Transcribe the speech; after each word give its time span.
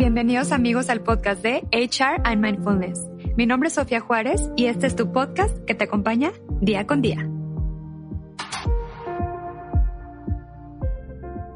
Bienvenidos 0.00 0.50
amigos 0.50 0.88
al 0.88 1.02
podcast 1.02 1.42
de 1.42 1.62
HR 1.72 2.22
and 2.24 2.42
Mindfulness. 2.42 3.06
Mi 3.36 3.44
nombre 3.44 3.68
es 3.68 3.74
Sofía 3.74 4.00
Juárez 4.00 4.40
y 4.56 4.64
este 4.64 4.86
es 4.86 4.96
tu 4.96 5.12
podcast 5.12 5.54
que 5.66 5.74
te 5.74 5.84
acompaña 5.84 6.32
día 6.62 6.86
con 6.86 7.02
día. 7.02 7.28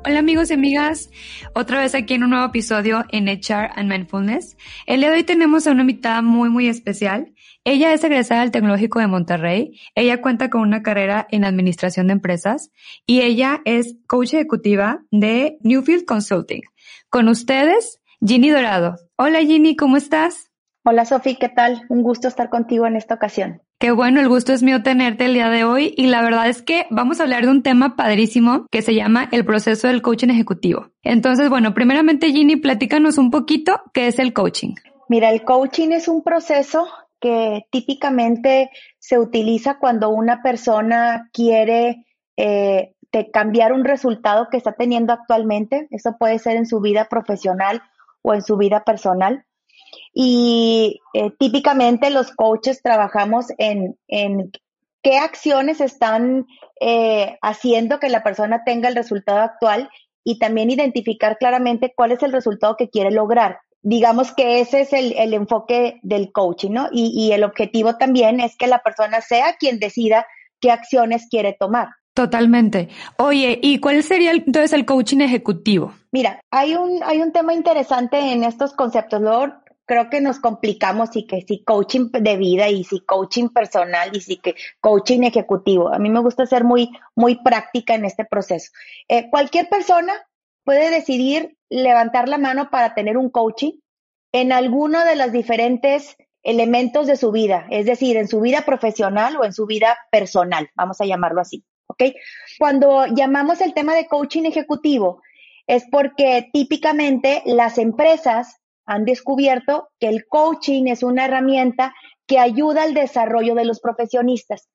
Hola 0.05 0.19
amigos 0.19 0.51
y 0.51 0.55
amigas, 0.55 1.09
otra 1.55 1.81
vez 1.81 1.95
aquí 1.95 2.13
en 2.13 2.25
un 2.25 2.31
nuevo 2.31 2.45
episodio 2.45 3.07
en 3.09 3.29
HR 3.29 3.71
and 3.77 3.91
Mindfulness. 3.91 4.59
El 4.85 5.01
día 5.01 5.09
de 5.09 5.17
hoy 5.17 5.25
tenemos 5.25 5.67
a 5.67 5.71
una 5.71 5.81
invitada 5.81 6.21
muy 6.21 6.51
muy 6.51 6.69
especial. 6.69 7.33
Ella 7.65 7.95
es 7.95 8.05
egresada 8.05 8.43
del 8.43 8.51
Tecnológico 8.51 9.01
de 9.01 9.07
Monterrey. 9.07 9.81
Ella 9.95 10.21
cuenta 10.21 10.51
con 10.51 10.61
una 10.61 10.83
carrera 10.83 11.27
en 11.31 11.47
administración 11.47 12.09
de 12.09 12.13
empresas 12.13 12.71
y 13.07 13.23
ella 13.23 13.63
es 13.65 13.97
coach 14.07 14.35
ejecutiva 14.35 15.03
de 15.11 15.57
Newfield 15.63 16.05
Consulting. 16.05 16.61
Con 17.09 17.29
ustedes, 17.29 18.03
Ginny 18.27 18.49
Dorado. 18.49 18.97
Hola 19.17 19.41
Ginny, 19.41 19.77
¿cómo 19.77 19.99
estás? 19.99 20.51
Hola 20.83 21.05
Sofi, 21.05 21.37
¿qué 21.37 21.51
tal? 21.51 21.83
Un 21.91 22.03
gusto 22.03 22.27
estar 22.27 22.49
contigo 22.49 22.87
en 22.87 22.97
esta 22.97 23.15
ocasión. 23.15 23.61
Qué 23.79 23.91
bueno, 23.91 24.19
el 24.19 24.29
gusto 24.29 24.55
es 24.55 24.63
mío 24.63 24.83
tenerte 24.83 25.27
el 25.27 25.35
día 25.35 25.51
de 25.51 25.65
hoy 25.65 25.93
y 25.95 26.07
la 26.07 26.23
verdad 26.23 26.49
es 26.49 26.63
que 26.63 26.87
vamos 26.89 27.21
a 27.21 27.25
hablar 27.25 27.45
de 27.45 27.51
un 27.51 27.63
tema 27.63 27.97
padrísimo 27.97 28.67
que 28.71 28.81
se 28.81 28.95
llama 28.95 29.29
el 29.31 29.45
proceso 29.45 29.89
del 29.89 30.01
coaching 30.01 30.29
ejecutivo. 30.29 30.89
Entonces, 31.03 31.51
bueno, 31.51 31.75
primeramente 31.75 32.33
Ginny, 32.33 32.57
platícanos 32.57 33.19
un 33.19 33.31
poquito 33.31 33.83
qué 33.93 34.07
es 34.07 34.19
el 34.19 34.33
coaching. 34.33 34.75
Mira, 35.11 35.31
el 35.31 35.45
coaching 35.45 35.91
es 35.91 36.09
un 36.09 36.23
proceso 36.23 36.89
que 37.21 37.67
típicamente 37.71 38.71
se 38.99 39.19
utiliza 39.19 39.79
cuando 39.79 40.09
una 40.09 40.43
persona 40.43 41.29
quiere 41.31 42.07
eh, 42.39 42.95
cambiar 43.35 43.75
un 43.75 43.85
resultado 43.85 44.49
que 44.51 44.57
está 44.57 44.73
teniendo 44.73 45.13
actualmente. 45.13 45.89
Eso 45.91 46.17
puede 46.19 46.39
ser 46.39 46.57
en 46.57 46.67
su 46.67 46.81
vida 46.81 47.07
profesional 47.11 47.83
o 48.25 48.35
en 48.35 48.43
su 48.43 48.57
vida 48.57 48.83
personal. 48.83 49.45
Y 50.13 51.01
eh, 51.13 51.31
típicamente 51.39 52.11
los 52.11 52.33
coaches 52.33 52.83
trabajamos 52.83 53.47
en, 53.59 53.97
en 54.09 54.51
qué 55.03 55.19
acciones 55.19 55.81
están 55.81 56.47
eh, 56.81 57.39
haciendo 57.43 58.01
que 58.01 58.09
la 58.09 58.25
persona 58.25 58.65
tenga 58.65 58.89
el 58.89 58.97
resultado 58.97 59.41
actual 59.41 59.91
y 60.25 60.39
también 60.39 60.71
identificar 60.71 61.37
claramente 61.39 61.93
cuál 61.95 62.13
es 62.13 62.23
el 62.23 62.33
resultado 62.33 62.77
que 62.77 62.89
quiere 62.89 63.11
lograr. 63.11 63.59
Digamos 63.83 64.33
que 64.33 64.61
ese 64.61 64.81
es 64.81 64.95
el, 64.95 65.13
el 65.13 65.35
enfoque 65.35 66.01
del 66.03 66.33
coaching, 66.33 66.71
¿no? 66.71 66.89
Y, 66.91 67.13
y 67.15 67.33
el 67.33 67.45
objetivo 67.45 67.97
también 67.99 68.41
es 68.41 68.57
que 68.57 68.67
la 68.67 68.79
persona 68.79 69.21
sea 69.21 69.57
quien 69.59 69.79
decida 69.79 70.27
qué 70.61 70.71
acciones 70.71 71.27
quiere 71.29 71.53
tomar. 71.53 71.89
Totalmente. 72.15 72.89
Oye, 73.19 73.59
¿y 73.61 73.81
cuál 73.81 74.01
sería 74.05 74.31
entonces 74.31 74.73
el 74.73 74.87
coaching 74.87 75.19
ejecutivo? 75.19 75.93
Mira, 76.13 76.41
hay 76.53 76.77
un, 76.77 77.03
hay 77.03 77.21
un 77.21 77.33
tema 77.33 77.55
interesante 77.55 78.33
en 78.33 78.45
estos 78.45 78.73
conceptos. 78.73 79.21
Luego 79.21 79.53
creo 79.85 80.09
que 80.11 80.21
nos 80.21 80.39
complicamos 80.39 81.17
y 81.17 81.27
que 81.27 81.43
si 81.43 81.65
coaching 81.65 82.11
de 82.13 82.37
vida 82.37 82.69
y 82.69 82.85
si 82.85 83.01
coaching 83.01 83.49
personal 83.49 84.17
y 84.17 84.21
si 84.21 84.37
que 84.37 84.55
coaching 84.81 85.25
ejecutivo. 85.25 85.93
A 85.93 85.99
mí 85.99 86.09
me 86.09 86.21
gusta 86.21 86.47
ser 86.47 86.63
muy, 86.63 86.91
muy 87.17 87.43
práctica 87.43 87.97
en 87.97 88.05
este 88.05 88.25
proceso. 88.25 88.71
Eh, 89.09 89.29
cualquier 89.29 89.69
persona 89.69 90.13
puede 90.63 90.91
decidir 90.91 91.59
levantar 91.69 92.29
la 92.29 92.39
mano 92.39 92.71
para 92.71 92.95
tener 92.95 93.19
un 93.19 93.29
coaching 93.29 93.73
en 94.33 94.53
alguno 94.53 95.05
de 95.05 95.17
los 95.17 95.33
diferentes 95.33 96.17
elementos 96.45 97.09
de 97.09 97.17
su 97.17 97.33
vida, 97.33 97.67
es 97.71 97.87
decir, 97.87 98.17
en 98.19 98.29
su 98.29 98.41
vida 98.41 98.63
profesional 98.65 99.37
o 99.37 99.45
en 99.45 99.53
su 99.53 99.67
vida 99.67 99.97
personal, 100.11 100.69
vamos 100.77 101.01
a 101.01 101.07
llamarlo 101.07 101.41
así. 101.41 101.65
¿Ok? 101.95 102.15
Cuando 102.59 103.07
llamamos 103.07 103.61
el 103.61 103.75
tema 103.75 103.95
de 103.95 104.07
coaching 104.07 104.45
ejecutivo, 104.45 105.23
es 105.67 105.85
porque 105.91 106.49
típicamente 106.53 107.43
las 107.47 107.79
empresas 107.79 108.61
han 108.85 109.05
descubierto 109.05 109.89
que 109.99 110.09
el 110.09 110.27
coaching 110.27 110.87
es 110.89 111.03
una 111.03 111.25
herramienta 111.25 111.95
que 112.27 112.39
ayuda 112.39 112.83
al 112.83 112.95
desarrollo 112.95 113.55
de 113.55 113.65
los 113.65 113.81
profesionistas. 113.81 114.69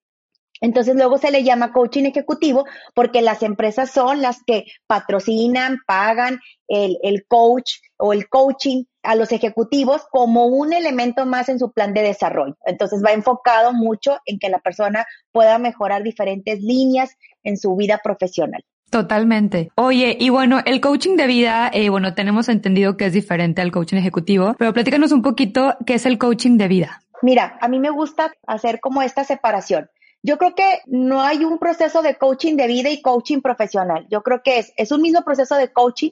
Entonces 0.62 0.96
luego 0.96 1.18
se 1.18 1.31
le 1.31 1.44
llama 1.44 1.72
coaching 1.72 2.06
ejecutivo 2.06 2.66
porque 2.94 3.22
las 3.22 3.44
empresas 3.44 3.92
son 3.92 4.22
las 4.22 4.44
que 4.46 4.66
patrocinan, 4.88 5.80
pagan 5.88 6.40
el, 6.68 6.97
el, 7.03 7.25
coach 7.28 7.75
o 7.97 8.14
el 8.14 8.28
coaching 8.30 8.84
a 9.03 9.16
los 9.16 9.31
ejecutivos 9.31 10.03
como 10.12 10.48
un 10.48 10.74
elemento 10.74 11.25
más 11.25 11.50
en 11.50 11.59
su 11.59 11.72
plan 11.72 11.94
de 11.94 12.02
desarrollo. 12.02 12.58
Entonces 12.66 13.03
va 13.03 13.14
enfocado 13.14 13.74
mucho 13.74 14.18
en 14.25 14.40
que 14.40 14.50
la 14.50 14.59
persona 14.59 15.06
pueda 15.31 15.58
mejorar 15.58 16.03
diferentes 16.03 16.62
líneas 16.62 17.16
en 17.44 17.58
su 17.58 17.75
vida 17.75 18.02
profesional. 18.03 18.64
Totalmente. 18.90 19.72
Oye, 19.75 20.18
y 20.19 20.30
bueno, 20.30 20.62
el 20.66 20.81
coaching 20.81 21.16
de 21.16 21.28
vida, 21.28 21.69
eh, 21.74 21.90
bueno, 21.90 22.16
tenemos 22.16 22.50
entendido 22.50 22.98
que 22.98 23.06
es 23.06 23.14
diferente 23.14 23.62
al 23.62 23.72
coaching 23.72 23.98
ejecutivo, 23.98 24.56
pero 24.58 24.74
platícanos 24.74 25.12
un 25.12 25.22
poquito 25.22 25.75
qué 25.86 25.96
es 25.96 26.06
el 26.06 26.18
coaching 26.18 26.58
de 26.58 26.68
vida. 26.68 27.02
Mira, 27.22 27.58
a 27.62 27.68
mí 27.68 27.80
me 27.80 27.92
gusta 27.92 28.31
hacer 28.48 28.80
como 28.80 29.02
esta 29.02 29.24
separación. 29.24 29.90
Yo 30.22 30.38
creo 30.38 30.53
que 30.56 30.81
no 30.85 31.22
hay 31.22 31.46
un 31.46 31.59
proceso 31.59 32.02
de 32.02 32.18
coaching 32.18 32.56
de 32.56 32.68
vida 32.68 32.90
y 32.90 33.02
coaching 33.02 33.41
profesional. 33.41 34.07
Yo 34.09 34.22
creo 34.22 34.41
que 34.44 34.59
es, 34.59 34.74
es 34.75 34.91
un 34.91 35.02
mismo 35.02 35.24
proceso 35.24 35.56
de 35.56 35.72
coaching 35.72 36.12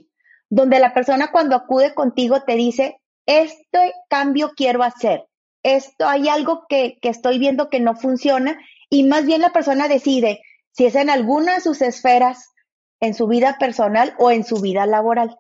donde 0.50 0.80
la 0.80 0.94
persona 0.94 1.32
cuando 1.32 1.56
acude 1.56 1.94
contigo 1.94 2.42
te 2.44 2.56
dice, 2.56 3.02
este 3.26 3.94
cambio 4.10 4.52
quiero 4.56 4.82
hacer, 4.84 5.28
esto 5.62 6.08
hay 6.08 6.30
algo 6.30 6.66
que, 6.70 6.98
que 7.02 7.10
estoy 7.10 7.40
viendo 7.40 7.70
que 7.70 7.82
no 7.82 7.96
funciona 7.96 8.58
y 8.90 9.04
más 9.04 9.26
bien 9.26 9.42
la 9.42 9.52
persona 9.52 9.90
decide 9.90 10.42
si 10.72 10.86
es 10.86 10.96
en 10.96 11.10
alguna 11.10 11.56
de 11.56 11.62
sus 11.62 11.82
esferas 11.82 12.54
en 13.00 13.14
su 13.14 13.28
vida 13.28 13.58
personal 13.60 14.16
o 14.18 14.32
en 14.32 14.44
su 14.44 14.62
vida 14.62 14.86
laboral. 14.86 15.38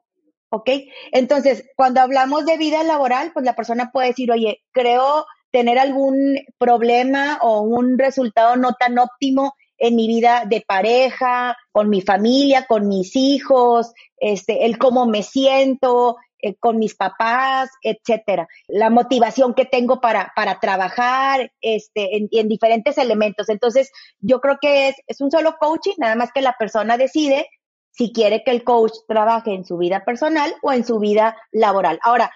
¿Ok? 0.49 0.69
Entonces, 1.11 1.65
cuando 1.75 1.99
hablamos 1.99 2.45
de 2.45 2.57
vida 2.57 2.83
laboral, 2.83 3.31
pues 3.33 3.45
la 3.45 3.55
persona 3.55 3.91
puede 3.91 4.09
decir, 4.09 4.31
oye, 4.31 4.63
creo 4.71 5.25
tener 5.57 5.79
algún 5.79 6.37
problema 6.59 7.39
o 7.41 7.61
un 7.61 7.97
resultado 7.97 8.55
no 8.57 8.73
tan 8.73 8.99
óptimo 8.99 9.55
en 9.79 9.95
mi 9.95 10.05
vida 10.07 10.43
de 10.45 10.61
pareja, 10.61 11.57
con 11.71 11.89
mi 11.89 12.01
familia, 12.01 12.67
con 12.67 12.87
mis 12.87 13.15
hijos, 13.15 13.91
este, 14.17 14.67
el 14.67 14.77
cómo 14.77 15.07
me 15.07 15.23
siento, 15.23 16.17
eh, 16.43 16.53
con 16.59 16.77
mis 16.77 16.93
papás, 16.93 17.71
etcétera. 17.81 18.47
La 18.67 18.91
motivación 18.91 19.55
que 19.55 19.65
tengo 19.65 19.99
para, 19.99 20.31
para 20.35 20.59
trabajar, 20.59 21.51
este, 21.59 22.17
en, 22.17 22.29
en 22.31 22.47
diferentes 22.47 22.99
elementos. 22.99 23.49
Entonces, 23.49 23.89
yo 24.19 24.41
creo 24.41 24.59
que 24.61 24.89
es, 24.89 24.95
es 25.07 25.21
un 25.21 25.31
solo 25.31 25.55
coaching, 25.59 25.95
nada 25.97 26.13
más 26.13 26.31
que 26.31 26.41
la 26.41 26.53
persona 26.53 26.97
decide 26.97 27.47
si 27.89 28.13
quiere 28.13 28.43
que 28.43 28.51
el 28.51 28.63
coach 28.63 28.93
trabaje 29.07 29.55
en 29.55 29.65
su 29.65 29.75
vida 29.79 30.05
personal 30.05 30.53
o 30.61 30.71
en 30.71 30.85
su 30.85 30.99
vida 30.99 31.35
laboral. 31.51 31.97
Ahora, 32.03 32.29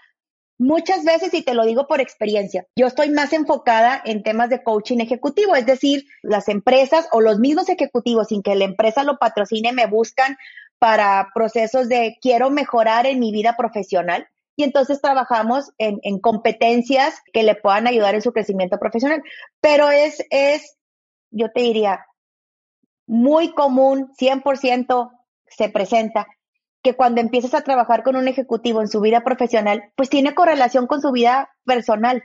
muchas 0.61 1.03
veces, 1.03 1.33
y 1.33 1.41
te 1.41 1.55
lo 1.55 1.65
digo 1.65 1.87
por 1.87 2.01
experiencia, 2.01 2.67
yo 2.75 2.85
estoy 2.85 3.09
más 3.09 3.33
enfocada 3.33 3.99
en 4.05 4.21
temas 4.21 4.49
de 4.49 4.61
coaching 4.63 4.99
ejecutivo, 4.99 5.55
es 5.55 5.65
decir, 5.65 6.05
las 6.21 6.47
empresas 6.49 7.07
o 7.11 7.19
los 7.19 7.39
mismos 7.39 7.67
ejecutivos, 7.67 8.27
sin 8.27 8.43
que 8.43 8.53
la 8.53 8.65
empresa 8.65 9.03
lo 9.03 9.17
patrocine, 9.17 9.73
me 9.73 9.87
buscan 9.87 10.37
para 10.77 11.29
procesos 11.33 11.89
de 11.89 12.17
quiero 12.21 12.51
mejorar 12.51 13.07
en 13.07 13.19
mi 13.19 13.31
vida 13.31 13.55
profesional. 13.57 14.27
Y 14.55 14.63
entonces 14.63 15.01
trabajamos 15.01 15.71
en, 15.79 15.99
en 16.03 16.19
competencias 16.19 17.15
que 17.33 17.41
le 17.41 17.55
puedan 17.55 17.87
ayudar 17.87 18.13
en 18.13 18.21
su 18.21 18.31
crecimiento 18.31 18.77
profesional. 18.77 19.23
Pero 19.61 19.89
es, 19.89 20.23
es, 20.29 20.77
yo 21.31 21.51
te 21.51 21.61
diría, 21.61 22.05
muy 23.07 23.53
común, 23.53 24.11
100% 24.19 25.11
se 25.47 25.69
presenta 25.69 26.27
que 26.83 26.95
cuando 26.95 27.21
empiezas 27.21 27.53
a 27.53 27.61
trabajar 27.61 28.03
con 28.03 28.15
un 28.15 28.27
ejecutivo 28.27 28.81
en 28.81 28.87
su 28.87 29.01
vida 29.01 29.23
profesional, 29.23 29.91
pues 29.95 30.09
tiene 30.09 30.33
correlación 30.33 30.87
con 30.87 31.01
su 31.01 31.11
vida 31.11 31.49
personal, 31.65 32.23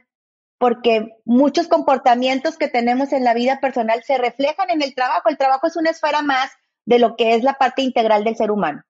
porque 0.58 1.08
muchos 1.24 1.68
comportamientos 1.68 2.56
que 2.56 2.68
tenemos 2.68 3.12
en 3.12 3.24
la 3.24 3.34
vida 3.34 3.60
personal 3.60 4.02
se 4.04 4.18
reflejan 4.18 4.70
en 4.70 4.82
el 4.82 4.94
trabajo. 4.94 5.28
El 5.28 5.36
trabajo 5.36 5.66
es 5.66 5.76
una 5.76 5.90
esfera 5.90 6.22
más 6.22 6.50
de 6.86 6.98
lo 6.98 7.16
que 7.16 7.34
es 7.34 7.42
la 7.42 7.54
parte 7.54 7.82
integral 7.82 8.24
del 8.24 8.36
ser 8.36 8.50
humano. 8.50 8.82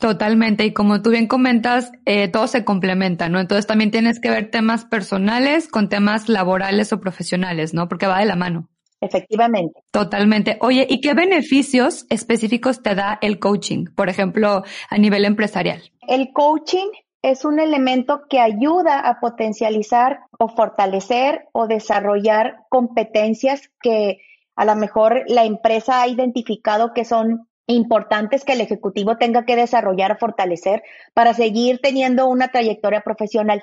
Totalmente, 0.00 0.64
y 0.64 0.72
como 0.72 1.02
tú 1.02 1.10
bien 1.10 1.28
comentas, 1.28 1.92
eh, 2.04 2.26
todo 2.26 2.48
se 2.48 2.64
complementa, 2.64 3.28
¿no? 3.28 3.38
Entonces 3.38 3.66
también 3.66 3.92
tienes 3.92 4.18
que 4.18 4.28
ver 4.28 4.50
temas 4.50 4.84
personales 4.84 5.68
con 5.68 5.88
temas 5.88 6.28
laborales 6.28 6.92
o 6.92 7.00
profesionales, 7.00 7.74
¿no? 7.74 7.88
Porque 7.88 8.08
va 8.08 8.18
de 8.18 8.26
la 8.26 8.34
mano. 8.34 8.68
Efectivamente. 9.04 9.82
Totalmente. 9.90 10.56
Oye, 10.60 10.86
¿y 10.88 11.00
qué 11.00 11.12
beneficios 11.12 12.06
específicos 12.08 12.82
te 12.82 12.94
da 12.94 13.18
el 13.20 13.38
coaching, 13.38 13.84
por 13.94 14.08
ejemplo, 14.08 14.62
a 14.88 14.98
nivel 14.98 15.26
empresarial? 15.26 15.82
El 16.08 16.32
coaching 16.32 16.88
es 17.20 17.44
un 17.44 17.60
elemento 17.60 18.22
que 18.30 18.40
ayuda 18.40 19.00
a 19.00 19.20
potencializar 19.20 20.20
o 20.38 20.48
fortalecer 20.48 21.48
o 21.52 21.66
desarrollar 21.66 22.60
competencias 22.70 23.70
que 23.82 24.20
a 24.56 24.64
lo 24.64 24.74
mejor 24.74 25.24
la 25.26 25.44
empresa 25.44 26.00
ha 26.00 26.08
identificado 26.08 26.94
que 26.94 27.04
son 27.04 27.48
importantes 27.66 28.44
que 28.44 28.52
el 28.52 28.60
ejecutivo 28.62 29.16
tenga 29.18 29.44
que 29.44 29.56
desarrollar 29.56 30.12
o 30.12 30.18
fortalecer 30.18 30.82
para 31.12 31.34
seguir 31.34 31.80
teniendo 31.82 32.26
una 32.26 32.48
trayectoria 32.48 33.02
profesional. 33.02 33.62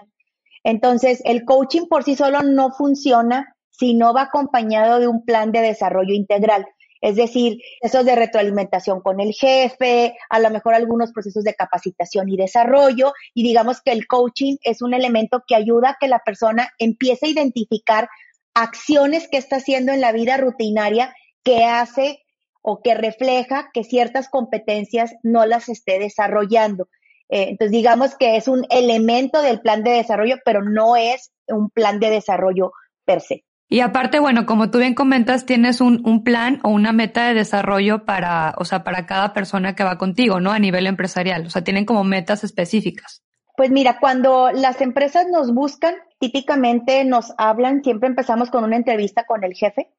Entonces, 0.63 1.21
el 1.25 1.45
coaching 1.45 1.87
por 1.87 2.03
sí 2.03 2.15
solo 2.15 2.41
no 2.43 2.71
funciona 2.71 3.55
si 3.71 3.93
no 3.93 4.13
va 4.13 4.23
acompañado 4.23 4.99
de 4.99 5.07
un 5.07 5.25
plan 5.25 5.51
de 5.51 5.61
desarrollo 5.61 6.13
integral. 6.13 6.67
Es 7.01 7.15
decir, 7.15 7.57
procesos 7.81 8.05
de 8.05 8.15
retroalimentación 8.15 9.01
con 9.01 9.19
el 9.19 9.33
jefe, 9.33 10.15
a 10.29 10.39
lo 10.39 10.51
mejor 10.51 10.75
algunos 10.75 11.11
procesos 11.11 11.43
de 11.43 11.55
capacitación 11.55 12.29
y 12.29 12.37
desarrollo. 12.37 13.13
Y 13.33 13.43
digamos 13.43 13.81
que 13.81 13.91
el 13.91 14.05
coaching 14.05 14.57
es 14.63 14.83
un 14.83 14.93
elemento 14.93 15.43
que 15.47 15.55
ayuda 15.55 15.89
a 15.89 15.97
que 15.99 16.07
la 16.07 16.19
persona 16.19 16.69
empiece 16.77 17.25
a 17.25 17.29
identificar 17.29 18.07
acciones 18.53 19.27
que 19.29 19.37
está 19.37 19.55
haciendo 19.55 19.91
en 19.91 20.01
la 20.01 20.11
vida 20.11 20.37
rutinaria 20.37 21.15
que 21.43 21.63
hace 21.63 22.23
o 22.61 22.83
que 22.83 22.93
refleja 22.93 23.71
que 23.73 23.83
ciertas 23.83 24.29
competencias 24.29 25.15
no 25.23 25.47
las 25.47 25.69
esté 25.69 25.97
desarrollando. 25.97 26.87
Eh, 27.29 27.47
entonces, 27.49 27.71
digamos 27.71 28.15
que 28.15 28.35
es 28.35 28.47
un 28.47 28.65
elemento 28.69 29.41
del 29.41 29.61
plan 29.61 29.83
de 29.83 29.91
desarrollo, 29.91 30.35
pero 30.45 30.61
no 30.61 30.95
es 30.95 31.31
un 31.47 31.71
plan 31.71 31.99
de 31.99 32.11
desarrollo 32.11 32.73
per 33.05 33.21
se. 33.21 33.43
Y 33.71 33.79
aparte, 33.79 34.19
bueno, 34.19 34.45
como 34.45 34.69
tú 34.69 34.79
bien 34.79 34.93
comentas, 34.93 35.45
tienes 35.45 35.79
un, 35.79 36.01
un, 36.05 36.25
plan 36.25 36.59
o 36.61 36.69
una 36.71 36.91
meta 36.91 37.29
de 37.29 37.33
desarrollo 37.33 38.03
para, 38.03 38.53
o 38.57 38.65
sea, 38.65 38.83
para 38.83 39.05
cada 39.05 39.31
persona 39.31 39.75
que 39.75 39.85
va 39.85 39.97
contigo, 39.97 40.41
¿no? 40.41 40.51
A 40.51 40.59
nivel 40.59 40.87
empresarial. 40.87 41.45
O 41.45 41.49
sea, 41.49 41.63
tienen 41.63 41.85
como 41.85 42.03
metas 42.03 42.43
específicas. 42.43 43.23
Pues 43.55 43.71
mira, 43.71 43.97
cuando 44.01 44.51
las 44.51 44.81
empresas 44.81 45.27
nos 45.31 45.53
buscan, 45.53 45.95
típicamente 46.19 47.05
nos 47.05 47.33
hablan, 47.37 47.81
siempre 47.81 48.09
empezamos 48.09 48.49
con 48.49 48.65
una 48.65 48.75
entrevista 48.75 49.23
con 49.25 49.45
el 49.45 49.53
jefe. 49.53 49.89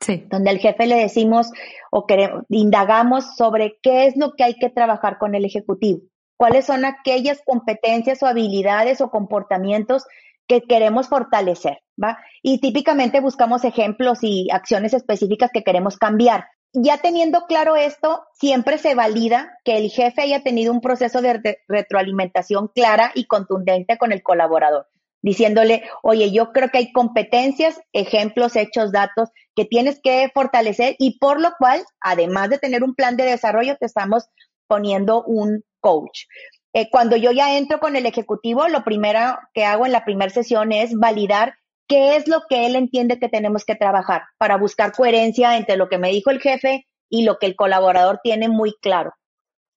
Sí. 0.00 0.24
Donde 0.30 0.48
al 0.48 0.58
jefe 0.58 0.86
le 0.86 0.96
decimos 0.96 1.50
o 1.90 2.06
queremos, 2.06 2.44
indagamos 2.48 3.36
sobre 3.36 3.78
qué 3.82 4.06
es 4.06 4.16
lo 4.16 4.36
que 4.36 4.44
hay 4.44 4.54
que 4.54 4.70
trabajar 4.70 5.18
con 5.18 5.34
el 5.34 5.44
ejecutivo 5.44 6.00
cuáles 6.38 6.66
son 6.66 6.84
aquellas 6.84 7.42
competencias 7.44 8.22
o 8.22 8.26
habilidades 8.26 9.00
o 9.02 9.10
comportamientos 9.10 10.04
que 10.48 10.62
queremos 10.62 11.08
fortalecer, 11.08 11.78
¿va? 12.02 12.18
Y 12.42 12.60
típicamente 12.60 13.20
buscamos 13.20 13.64
ejemplos 13.64 14.18
y 14.22 14.48
acciones 14.50 14.94
específicas 14.94 15.50
que 15.52 15.62
queremos 15.62 15.98
cambiar. 15.98 16.46
Ya 16.72 16.98
teniendo 16.98 17.46
claro 17.46 17.76
esto, 17.76 18.24
siempre 18.34 18.78
se 18.78 18.94
valida 18.94 19.58
que 19.64 19.76
el 19.76 19.90
jefe 19.90 20.22
haya 20.22 20.42
tenido 20.42 20.72
un 20.72 20.80
proceso 20.80 21.22
de 21.22 21.58
retroalimentación 21.68 22.68
clara 22.68 23.12
y 23.14 23.26
contundente 23.26 23.96
con 23.96 24.12
el 24.12 24.22
colaborador, 24.22 24.86
diciéndole, 25.22 25.84
oye, 26.02 26.30
yo 26.30 26.52
creo 26.52 26.68
que 26.68 26.78
hay 26.78 26.92
competencias, 26.92 27.80
ejemplos, 27.92 28.56
hechos, 28.56 28.92
datos 28.92 29.30
que 29.54 29.64
tienes 29.64 30.00
que 30.02 30.30
fortalecer 30.34 30.94
y 30.98 31.18
por 31.18 31.40
lo 31.40 31.52
cual, 31.58 31.82
además 32.00 32.50
de 32.50 32.58
tener 32.58 32.82
un 32.82 32.94
plan 32.94 33.16
de 33.16 33.24
desarrollo, 33.24 33.76
te 33.76 33.86
estamos 33.86 34.28
poniendo 34.66 35.24
un 35.24 35.64
coach. 35.80 36.24
Eh, 36.72 36.88
cuando 36.90 37.16
yo 37.16 37.32
ya 37.32 37.56
entro 37.56 37.80
con 37.80 37.96
el 37.96 38.06
ejecutivo, 38.06 38.68
lo 38.68 38.84
primero 38.84 39.38
que 39.54 39.64
hago 39.64 39.86
en 39.86 39.92
la 39.92 40.04
primera 40.04 40.30
sesión 40.30 40.72
es 40.72 40.94
validar 40.94 41.54
qué 41.86 42.16
es 42.16 42.28
lo 42.28 42.42
que 42.48 42.66
él 42.66 42.76
entiende 42.76 43.18
que 43.18 43.28
tenemos 43.28 43.64
que 43.64 43.74
trabajar 43.74 44.24
para 44.36 44.58
buscar 44.58 44.92
coherencia 44.92 45.56
entre 45.56 45.76
lo 45.76 45.88
que 45.88 45.98
me 45.98 46.10
dijo 46.10 46.30
el 46.30 46.40
jefe 46.40 46.86
y 47.08 47.24
lo 47.24 47.38
que 47.38 47.46
el 47.46 47.56
colaborador 47.56 48.20
tiene 48.22 48.48
muy 48.48 48.74
claro. 48.80 49.14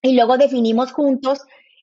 Y 0.02 0.14
luego 0.14 0.36
definimos 0.36 0.92
juntos 0.92 1.40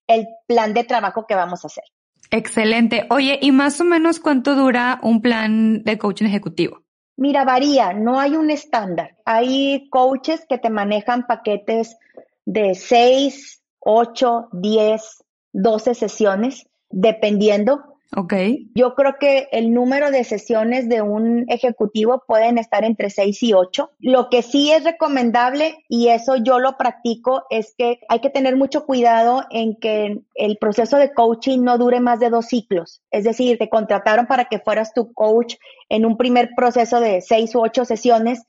el 0.08 0.28
plan 0.48 0.74
de 0.74 0.84
trabajo 0.84 1.26
que 1.28 1.36
vamos 1.36 1.64
a 1.64 1.68
hacer. 1.68 1.84
Excelente. 2.32 3.08
Oye, 3.10 3.40
¿y 3.42 3.52
más 3.52 3.82
o 3.82 3.86
menos 3.86 4.20
cuánto 4.20 4.56
dura 4.56 5.00
un 5.02 5.22
plan 5.22 5.84
de 5.84 5.98
coaching 5.98 6.26
ejecutivo? 6.26 6.84
Mira, 7.18 7.44
varía, 7.44 7.94
no 7.94 8.20
hay 8.20 8.36
un 8.36 8.52
estándar. 8.52 9.18
Hay 9.26 9.90
coaches 9.90 10.46
que 10.48 10.58
te 10.58 10.70
manejan 10.70 11.26
paquetes 11.28 11.98
de 12.46 12.76
seis, 12.76 13.59
ocho, 13.80 14.50
diez, 14.52 15.24
doce 15.52 15.96
sesiones, 15.96 16.68
dependiendo. 16.90 17.84
Ok. 18.16 18.34
Yo 18.74 18.96
creo 18.96 19.18
que 19.20 19.50
el 19.52 19.72
número 19.72 20.10
de 20.10 20.24
sesiones 20.24 20.90
de 20.90 21.04
un 21.04 21.46
ejecutivo 21.48 22.24
pueden 22.28 22.58
estar 22.58 22.84
entre 22.84 23.12
seis 23.12 23.44
y 23.44 23.54
ocho. 23.54 23.92
Lo 24.00 24.30
que 24.30 24.42
sí 24.42 24.72
es 24.72 24.84
recomendable, 24.84 25.84
y 25.88 26.08
eso 26.08 26.36
yo 26.36 26.58
lo 26.58 26.76
practico, 26.76 27.44
es 27.52 27.76
que 27.78 28.00
hay 28.10 28.20
que 28.20 28.32
tener 28.32 28.56
mucho 28.56 28.88
cuidado 28.88 29.46
en 29.52 29.76
que 29.76 30.22
el 30.34 30.58
proceso 30.58 30.98
de 30.98 31.14
coaching 31.14 31.60
no 31.60 31.78
dure 31.78 32.00
más 32.00 32.20
de 32.20 32.32
dos 32.32 32.48
ciclos. 32.48 33.04
Es 33.12 33.26
decir, 33.26 33.60
te 33.60 33.70
contrataron 33.70 34.26
para 34.26 34.46
que 34.46 34.58
fueras 34.58 34.92
tu 34.94 35.14
coach 35.14 35.58
en 35.88 36.04
un 36.04 36.18
primer 36.18 36.50
proceso 36.56 37.00
de 37.00 37.22
seis 37.22 37.54
u 37.54 37.62
ocho 37.62 37.86
sesiones 37.86 38.44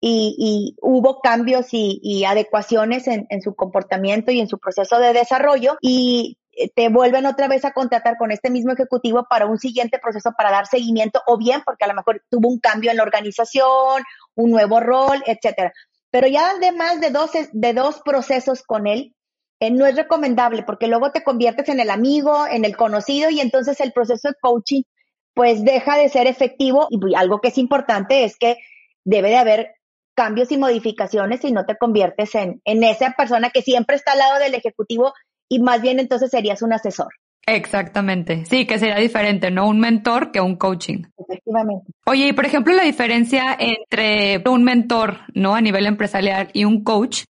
y, 0.00 0.76
hubo 0.80 1.20
cambios 1.20 1.68
y, 1.72 2.24
adecuaciones 2.24 3.06
en, 3.06 3.42
su 3.42 3.54
comportamiento 3.54 4.32
y 4.32 4.40
en 4.40 4.48
su 4.48 4.58
proceso 4.58 4.98
de 4.98 5.12
desarrollo 5.12 5.76
y 5.80 6.38
te 6.74 6.88
vuelven 6.88 7.26
otra 7.26 7.48
vez 7.48 7.64
a 7.64 7.72
contratar 7.72 8.16
con 8.18 8.32
este 8.32 8.50
mismo 8.50 8.72
ejecutivo 8.72 9.26
para 9.28 9.46
un 9.46 9.58
siguiente 9.58 9.98
proceso 9.98 10.32
para 10.36 10.50
dar 10.50 10.66
seguimiento 10.66 11.22
o 11.26 11.38
bien 11.38 11.62
porque 11.64 11.84
a 11.84 11.88
lo 11.88 11.94
mejor 11.94 12.22
tuvo 12.28 12.48
un 12.48 12.58
cambio 12.58 12.90
en 12.90 12.96
la 12.96 13.02
organización, 13.02 14.02
un 14.34 14.50
nuevo 14.50 14.80
rol, 14.80 15.22
etcétera. 15.26 15.72
Pero 16.10 16.26
ya 16.26 16.50
además 16.50 17.00
de 17.00 17.10
dos, 17.10 17.30
de 17.52 17.72
dos 17.72 18.00
procesos 18.04 18.62
con 18.62 18.86
él, 18.86 19.14
eh, 19.60 19.70
no 19.70 19.86
es 19.86 19.94
recomendable 19.94 20.62
porque 20.62 20.88
luego 20.88 21.12
te 21.12 21.22
conviertes 21.22 21.68
en 21.68 21.80
el 21.80 21.90
amigo, 21.90 22.46
en 22.46 22.64
el 22.64 22.76
conocido 22.76 23.30
y 23.30 23.40
entonces 23.40 23.80
el 23.80 23.92
proceso 23.92 24.28
de 24.28 24.34
coaching 24.40 24.82
pues 25.34 25.64
deja 25.64 25.96
de 25.96 26.08
ser 26.08 26.26
efectivo 26.26 26.88
y 26.90 26.98
algo 27.14 27.40
que 27.40 27.48
es 27.48 27.58
importante 27.58 28.24
es 28.24 28.36
que 28.36 28.56
debe 29.04 29.28
de 29.28 29.36
haber 29.36 29.74
cambios 30.20 30.52
y 30.52 30.58
modificaciones 30.58 31.42
y 31.46 31.50
no 31.50 31.64
te 31.64 31.78
conviertes 31.78 32.34
en, 32.34 32.60
en 32.66 32.84
esa 32.84 33.14
persona 33.16 33.48
que 33.48 33.62
siempre 33.62 33.96
está 33.96 34.12
al 34.12 34.18
lado 34.18 34.38
del 34.38 34.54
ejecutivo 34.54 35.14
y 35.48 35.60
más 35.60 35.80
bien 35.80 35.98
entonces 35.98 36.30
serías 36.30 36.60
un 36.60 36.74
asesor. 36.74 37.08
Exactamente. 37.46 38.44
Sí, 38.44 38.66
que 38.66 38.78
sería 38.78 38.98
diferente, 38.98 39.50
¿no? 39.50 39.66
Un 39.66 39.80
mentor 39.80 40.30
que 40.30 40.42
un 40.42 40.56
coaching. 40.56 41.04
Efectivamente. 41.16 41.90
Oye, 42.04 42.28
y 42.28 42.32
por 42.34 42.44
ejemplo, 42.44 42.74
la 42.74 42.82
diferencia 42.82 43.56
entre 43.58 44.42
un 44.46 44.62
mentor, 44.62 45.20
¿no? 45.32 45.54
A 45.54 45.62
nivel 45.62 45.86
empresarial 45.86 46.50
y 46.52 46.66
un 46.66 46.84
coach. 46.84 47.24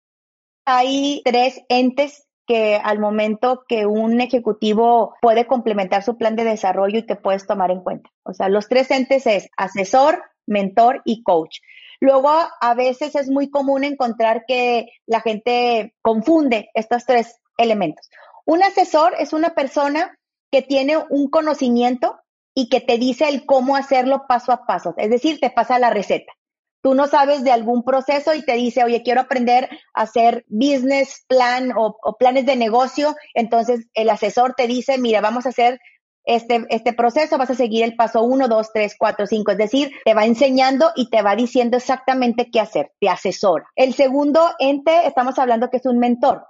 Hay 0.65 1.21
tres 1.23 1.61
entes 1.69 2.27
que 2.47 2.75
al 2.83 2.97
momento 2.97 3.65
que 3.67 3.85
un 3.85 4.19
ejecutivo 4.19 5.13
puede 5.21 5.45
complementar 5.45 6.01
su 6.01 6.17
plan 6.17 6.35
de 6.35 6.43
desarrollo 6.43 6.97
y 6.97 7.05
que 7.05 7.15
puedes 7.15 7.45
tomar 7.45 7.69
en 7.69 7.81
cuenta. 7.81 8.09
O 8.23 8.33
sea, 8.33 8.49
los 8.49 8.67
tres 8.67 8.89
entes 8.89 9.27
es 9.27 9.47
asesor, 9.57 10.23
mentor 10.47 11.03
y 11.05 11.21
coach. 11.21 11.59
Luego, 11.99 12.29
a 12.29 12.73
veces 12.75 13.15
es 13.15 13.29
muy 13.29 13.49
común 13.49 13.83
encontrar 13.83 14.45
que 14.47 14.87
la 15.05 15.21
gente 15.21 15.95
confunde 16.01 16.69
estos 16.73 17.05
tres 17.05 17.39
elementos. 17.57 18.09
Un 18.45 18.63
asesor 18.63 19.13
es 19.19 19.33
una 19.33 19.49
persona 19.49 20.17
que 20.51 20.61
tiene 20.61 20.97
un 21.09 21.29
conocimiento 21.29 22.19
y 22.55 22.69
que 22.69 22.81
te 22.81 22.97
dice 22.97 23.27
el 23.29 23.45
cómo 23.45 23.75
hacerlo 23.75 24.25
paso 24.27 24.51
a 24.51 24.65
paso, 24.65 24.93
es 24.97 25.09
decir, 25.09 25.39
te 25.39 25.49
pasa 25.49 25.79
la 25.79 25.89
receta. 25.91 26.33
Tú 26.81 26.95
no 26.95 27.07
sabes 27.07 27.43
de 27.43 27.51
algún 27.51 27.83
proceso 27.83 28.33
y 28.33 28.43
te 28.43 28.53
dice, 28.53 28.85
oye, 28.85 29.03
quiero 29.03 29.21
aprender 29.21 29.69
a 29.93 30.03
hacer 30.03 30.45
business 30.47 31.25
plan 31.27 31.73
o, 31.77 31.97
o 32.01 32.17
planes 32.17 32.45
de 32.45 32.55
negocio. 32.55 33.17
Entonces, 33.33 33.87
el 33.93 34.09
asesor 34.09 34.53
te 34.55 34.65
dice, 34.65 34.97
mira, 34.97 35.19
vamos 35.19 35.45
a 35.45 35.49
hacer 35.49 35.81
este, 36.25 36.65
este 36.69 36.93
proceso, 36.93 37.37
vas 37.37 37.49
a 37.49 37.55
seguir 37.55 37.83
el 37.83 37.95
paso 37.95 38.23
1, 38.23 38.47
2, 38.47 38.67
3, 38.73 38.95
4, 38.97 39.25
5, 39.25 39.51
es 39.51 39.57
decir, 39.57 39.91
te 40.05 40.13
va 40.13 40.25
enseñando 40.25 40.91
y 40.95 41.09
te 41.09 41.21
va 41.21 41.35
diciendo 41.35 41.77
exactamente 41.77 42.49
qué 42.51 42.59
hacer, 42.59 42.91
te 42.99 43.09
asesora. 43.09 43.67
El 43.75 43.93
segundo 43.93 44.51
ente, 44.59 45.07
estamos 45.07 45.39
hablando 45.39 45.69
que 45.69 45.77
es 45.77 45.85
un 45.85 45.99
mentor. 45.99 46.45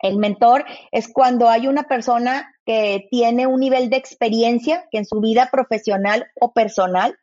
El 0.00 0.18
mentor 0.18 0.64
es 0.92 1.08
cuando 1.10 1.48
hay 1.48 1.66
una 1.68 1.84
persona 1.84 2.54
que 2.66 3.06
tiene 3.10 3.46
un 3.46 3.60
nivel 3.60 3.88
de 3.88 3.96
experiencia, 3.96 4.86
que 4.90 4.98
en 4.98 5.06
su 5.06 5.20
vida 5.20 5.48
profesional 5.50 6.26
o 6.38 6.52
personal 6.52 7.16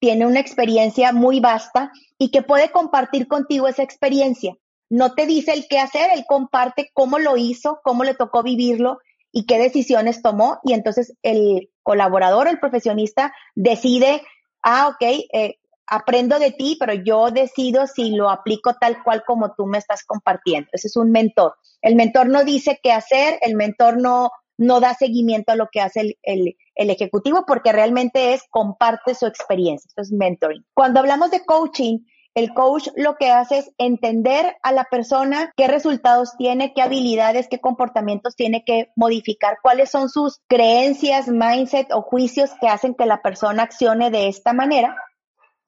tiene 0.00 0.26
una 0.26 0.40
experiencia 0.40 1.12
muy 1.12 1.40
vasta 1.40 1.92
y 2.18 2.30
que 2.30 2.42
puede 2.42 2.70
compartir 2.70 3.26
contigo 3.26 3.68
esa 3.68 3.82
experiencia. 3.82 4.56
No 4.88 5.14
te 5.14 5.26
dice 5.26 5.52
el 5.52 5.66
qué 5.68 5.78
hacer, 5.78 6.10
él 6.14 6.24
comparte 6.26 6.90
cómo 6.94 7.18
lo 7.18 7.36
hizo, 7.36 7.80
cómo 7.84 8.02
le 8.02 8.14
tocó 8.14 8.42
vivirlo 8.42 8.98
y 9.32 9.46
qué 9.46 9.58
decisiones 9.58 10.22
tomó 10.22 10.58
y 10.64 10.72
entonces 10.72 11.16
el 11.22 11.70
colaborador, 11.82 12.48
el 12.48 12.58
profesionista 12.58 13.32
decide, 13.54 14.22
ah, 14.62 14.88
ok, 14.88 15.02
eh, 15.32 15.56
aprendo 15.86 16.38
de 16.38 16.52
ti, 16.52 16.76
pero 16.78 16.94
yo 16.94 17.30
decido 17.30 17.86
si 17.86 18.10
lo 18.10 18.30
aplico 18.30 18.74
tal 18.74 19.02
cual 19.02 19.24
como 19.26 19.54
tú 19.54 19.66
me 19.66 19.78
estás 19.78 20.04
compartiendo. 20.04 20.68
Ese 20.72 20.86
es 20.86 20.96
un 20.96 21.10
mentor. 21.10 21.54
El 21.82 21.96
mentor 21.96 22.28
no 22.28 22.44
dice 22.44 22.78
qué 22.82 22.92
hacer, 22.92 23.38
el 23.42 23.56
mentor 23.56 24.00
no, 24.00 24.30
no 24.56 24.80
da 24.80 24.94
seguimiento 24.94 25.52
a 25.52 25.56
lo 25.56 25.68
que 25.72 25.80
hace 25.80 26.00
el, 26.00 26.18
el, 26.22 26.56
el 26.76 26.90
ejecutivo 26.90 27.44
porque 27.46 27.72
realmente 27.72 28.34
es 28.34 28.42
comparte 28.50 29.14
su 29.14 29.26
experiencia. 29.26 29.88
Eso 29.88 30.02
es 30.02 30.12
mentoring. 30.12 30.64
Cuando 30.74 31.00
hablamos 31.00 31.30
de 31.30 31.44
coaching, 31.44 31.98
el 32.34 32.54
coach 32.54 32.88
lo 32.96 33.16
que 33.16 33.30
hace 33.30 33.58
es 33.58 33.70
entender 33.78 34.56
a 34.62 34.72
la 34.72 34.84
persona 34.84 35.52
qué 35.56 35.66
resultados 35.66 36.36
tiene, 36.36 36.72
qué 36.74 36.82
habilidades, 36.82 37.48
qué 37.48 37.58
comportamientos 37.58 38.36
tiene 38.36 38.64
que 38.64 38.90
modificar, 38.94 39.58
cuáles 39.62 39.90
son 39.90 40.08
sus 40.08 40.40
creencias, 40.46 41.28
mindset 41.28 41.92
o 41.92 42.02
juicios 42.02 42.50
que 42.60 42.68
hacen 42.68 42.94
que 42.94 43.06
la 43.06 43.20
persona 43.22 43.64
accione 43.64 44.10
de 44.10 44.28
esta 44.28 44.52
manera. 44.52 44.96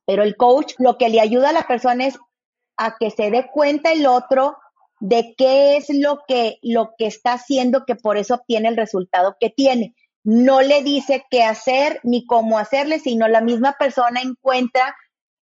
Pero 0.07 0.23
el 0.23 0.37
coach 0.37 0.75
lo 0.78 0.99
que 0.99 1.09
le 1.09 1.21
ayuda 1.21 1.50
a 1.50 1.52
la 1.52 1.66
persona 1.66 2.07
es 2.07 2.19
a 2.76 2.97
que 2.99 3.11
se 3.11 3.31
dé 3.31 3.49
cuenta 3.52 3.92
el 3.92 4.07
otro 4.07 4.57
de 5.00 5.35
qué 5.37 5.76
es 5.76 5.88
lo 5.90 6.21
que, 6.28 6.59
lo 6.62 6.95
que 6.97 7.07
está 7.07 7.33
haciendo 7.33 7.85
que 7.85 7.97
por 7.97 8.16
eso 8.16 8.37
obtiene 8.37 8.69
el 8.69 8.76
resultado 8.76 9.37
que 9.40 9.50
tiene. 9.50 9.95
No 10.23 10.62
le 10.62 10.85
dice 10.85 11.25
qué 11.28 11.42
hacer 11.42 11.99
ni 12.04 12.25
cómo 12.25 12.59
hacerle, 12.59 13.00
sino 13.00 13.26
la 13.26 13.40
misma 13.40 13.75
persona 13.78 14.21
encuentra 14.21 14.95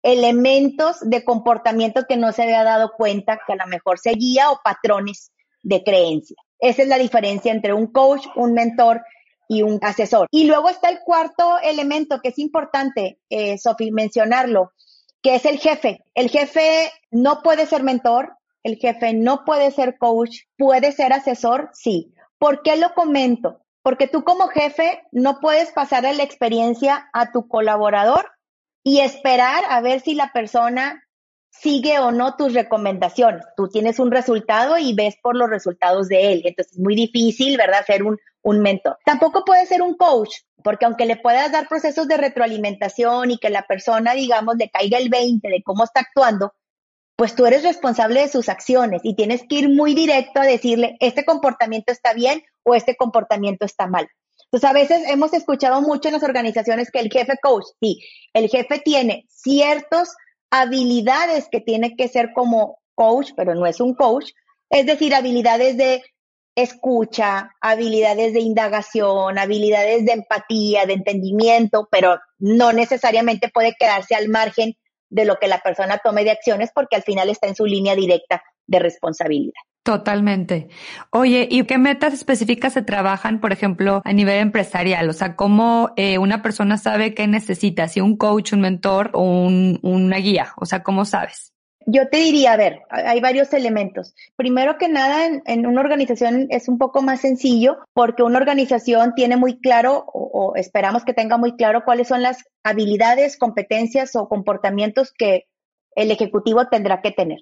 elementos 0.03 0.97
de 1.01 1.25
comportamiento 1.25 2.05
que 2.09 2.17
no 2.17 2.33
se 2.33 2.43
había 2.43 2.65
dado 2.65 2.93
cuenta 2.97 3.41
que 3.47 3.53
a 3.53 3.57
lo 3.57 3.67
mejor 3.67 3.99
seguía 3.99 4.51
o 4.51 4.61
patrones 4.63 5.33
de 5.63 5.83
creencia. 5.85 6.37
Esa 6.59 6.83
es 6.83 6.89
la 6.89 6.99
diferencia 6.99 7.53
entre 7.53 7.73
un 7.73 7.87
coach, 7.87 8.27
un 8.37 8.53
mentor 8.53 9.03
y 9.49 9.63
un 9.63 9.79
asesor. 9.83 10.29
Y 10.31 10.47
luego 10.47 10.69
está 10.69 10.89
el 10.89 11.01
cuarto 11.01 11.59
elemento 11.63 12.21
que 12.21 12.31
es 12.31 12.39
importante, 12.39 13.19
eh, 13.29 13.59
Sofi, 13.59 13.91
mencionarlo, 13.91 14.73
que 15.23 15.37
es 15.37 15.45
el 15.45 15.59
jefe. 15.59 16.05
El 16.15 16.31
jefe 16.31 16.91
no 17.11 17.43
puede 17.43 17.67
ser 17.67 17.83
mentor, 17.83 18.37
el 18.63 18.77
jefe 18.77 19.13
no 19.13 19.45
puede 19.45 19.71
ser 19.71 19.99
coach, 19.99 20.43
puede 20.57 20.93
ser 20.93 21.13
asesor, 21.13 21.71
sí. 21.73 22.15
¿Por 22.39 22.63
qué 22.63 22.77
lo 22.77 22.95
comento? 22.95 23.61
Porque 23.83 24.07
tú 24.07 24.25
como 24.25 24.49
jefe 24.49 25.03
no 25.13 25.41
puedes 25.41 25.73
pasar 25.73 26.03
la 26.03 26.23
experiencia 26.23 27.09
a 27.13 27.33
tu 27.33 27.49
colaborador 27.49 28.31
y 28.85 29.01
esperar 29.01 29.65
a 29.69 29.81
ver 29.81 30.01
si 30.01 30.15
la 30.15 30.33
persona 30.33 31.03
sigue 31.51 31.99
o 31.99 32.11
no 32.11 32.37
tus 32.37 32.55
recomendaciones. 32.55 33.45
Tú 33.57 33.69
tienes 33.69 33.99
un 33.99 34.11
resultado 34.11 34.79
y 34.79 34.95
ves 34.95 35.17
por 35.23 35.37
los 35.37 35.51
resultados 35.51 36.09
de 36.09 36.33
él. 36.33 36.43
Entonces 36.45 36.73
es 36.73 36.79
muy 36.79 36.95
difícil, 36.95 37.57
¿verdad? 37.57 37.85
Ser 37.87 38.03
un, 38.03 38.19
un 38.43 38.61
mentor. 38.61 38.99
Tampoco 39.05 39.45
puede 39.45 39.67
ser 39.67 39.83
un 39.83 39.95
coach, 39.95 40.35
porque 40.65 40.87
aunque 40.87 41.07
le 41.07 41.17
puedas 41.17 41.53
dar 41.53 41.69
procesos 41.69 42.09
de 42.09 42.17
retroalimentación 42.17 43.31
y 43.31 43.39
que 43.39 43.51
la 43.51 43.67
persona, 43.67 44.15
digamos, 44.15 44.57
le 44.57 44.71
caiga 44.71 44.99
el 44.99 45.11
20 45.11 45.47
de 45.49 45.63
cómo 45.63 45.85
está 45.85 46.01
actuando, 46.01 46.55
pues 47.17 47.35
tú 47.35 47.47
eres 47.47 47.63
responsable 47.63 48.21
de 48.21 48.29
sus 48.29 48.49
acciones 48.49 49.03
y 49.05 49.15
tienes 49.15 49.43
que 49.49 49.57
ir 49.57 49.69
muy 49.69 49.95
directo 49.95 50.41
a 50.41 50.47
decirle, 50.47 50.97
este 51.01 51.25
comportamiento 51.25 51.93
está 51.93 52.15
bien 52.15 52.43
o 52.65 52.75
este 52.75 52.97
comportamiento 52.97 53.65
está 53.65 53.87
mal. 53.87 54.09
Entonces, 54.53 54.69
a 54.69 54.75
veces 54.75 55.03
hemos 55.09 55.33
escuchado 55.33 55.81
mucho 55.81 56.09
en 56.09 56.15
las 56.15 56.23
organizaciones 56.23 56.91
que 56.91 56.99
el 56.99 57.11
jefe 57.11 57.33
coach, 57.43 57.65
sí, 57.81 58.01
el 58.35 58.51
jefe 58.51 58.81
tiene 58.81 59.25
ciertas 59.31 60.15
habilidades 60.51 61.49
que 61.51 61.61
tiene 61.61 61.97
que 61.97 62.09
ser 62.09 62.35
como 62.35 62.79
coach, 62.95 63.31
pero 63.35 63.55
no 63.55 63.65
es 63.65 63.81
un 63.81 63.95
coach, 63.95 64.33
es 64.69 64.85
decir, 64.85 65.15
habilidades 65.15 65.79
de 65.79 66.03
escucha, 66.55 67.51
habilidades 67.63 68.35
de 68.35 68.41
indagación, 68.41 69.39
habilidades 69.39 70.05
de 70.05 70.13
empatía, 70.13 70.85
de 70.85 70.93
entendimiento, 70.95 71.89
pero 71.91 72.21
no 72.39 72.75
necesariamente 72.75 73.49
puede 73.49 73.75
quedarse 73.79 74.15
al 74.15 74.29
margen 74.29 74.77
de 75.09 75.25
lo 75.25 75.39
que 75.39 75.49
la 75.49 75.61
persona 75.61 75.99
tome 76.05 76.25
de 76.25 76.31
acciones 76.31 76.71
porque 76.75 76.97
al 76.97 77.03
final 77.05 77.31
está 77.31 77.49
en 77.49 77.57
su 77.57 77.65
línea 77.65 77.95
directa 77.95 78.43
de 78.67 78.79
responsabilidad. 78.81 79.63
Totalmente. 79.83 80.69
Oye, 81.11 81.49
¿y 81.51 81.65
qué 81.65 81.77
metas 81.77 82.15
específicas 82.15 82.73
se 82.73 82.83
trabajan, 82.83 83.41
por 83.41 83.53
ejemplo, 83.53 84.01
a 84.05 84.13
nivel 84.13 84.39
empresarial? 84.39 85.09
O 85.09 85.13
sea, 85.13 85.35
¿cómo 85.35 85.91
eh, 85.97 86.19
una 86.19 86.41
persona 86.41 86.79
sabe 86.79 87.15
qué 87.15 87.27
necesita? 87.27 87.89
Si 87.89 88.01
un 88.01 88.17
coach, 88.17 88.53
un 88.53 88.61
mentor 88.61 89.11
o 89.13 89.23
un, 89.23 89.81
una 89.83 90.19
guía. 90.19 90.53
O 90.57 90.67
sea, 90.67 90.85
¿cómo 90.85 91.05
sabes? 91.05 91.53
Yo 91.87 92.09
te 92.09 92.19
diría, 92.19 92.53
a 92.53 92.57
ver, 92.57 92.83
hay 92.91 93.21
varios 93.21 93.53
elementos. 93.53 94.15
Primero 94.37 94.79
que 94.79 94.89
nada, 94.89 95.27
en, 95.45 95.67
una 95.67 95.81
organización 95.81 96.47
es 96.51 96.69
un 96.69 96.79
poco 96.79 97.03
más 97.03 97.21
sencillo 97.21 97.79
porque 97.93 98.23
una 98.23 98.39
organización 98.39 99.15
tiene 99.15 99.37
muy 99.37 99.59
claro 99.59 100.05
o, 100.07 100.55
esperamos 100.55 101.05
que 101.05 101.15
tenga 101.15 101.39
muy 101.39 101.57
claro 101.57 101.83
cuáles 101.85 102.09
son 102.09 102.23
las 102.23 102.45
habilidades, 102.63 103.37
competencias 103.37 104.15
o 104.15 104.29
comportamientos 104.29 105.13
que 105.13 105.47
el 105.97 106.11
ejecutivo 106.11 106.69
tendrá 106.69 107.03
que 107.03 107.11
tener. 107.11 107.39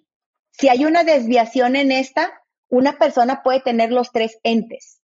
Si 0.52 0.68
hay 0.68 0.84
una 0.84 1.04
desviación 1.04 1.76
en 1.76 1.92
esta, 1.92 2.30
una 2.68 2.98
persona 2.98 3.42
puede 3.42 3.60
tener 3.60 3.92
los 3.92 4.12
tres 4.12 4.38
entes. 4.42 5.00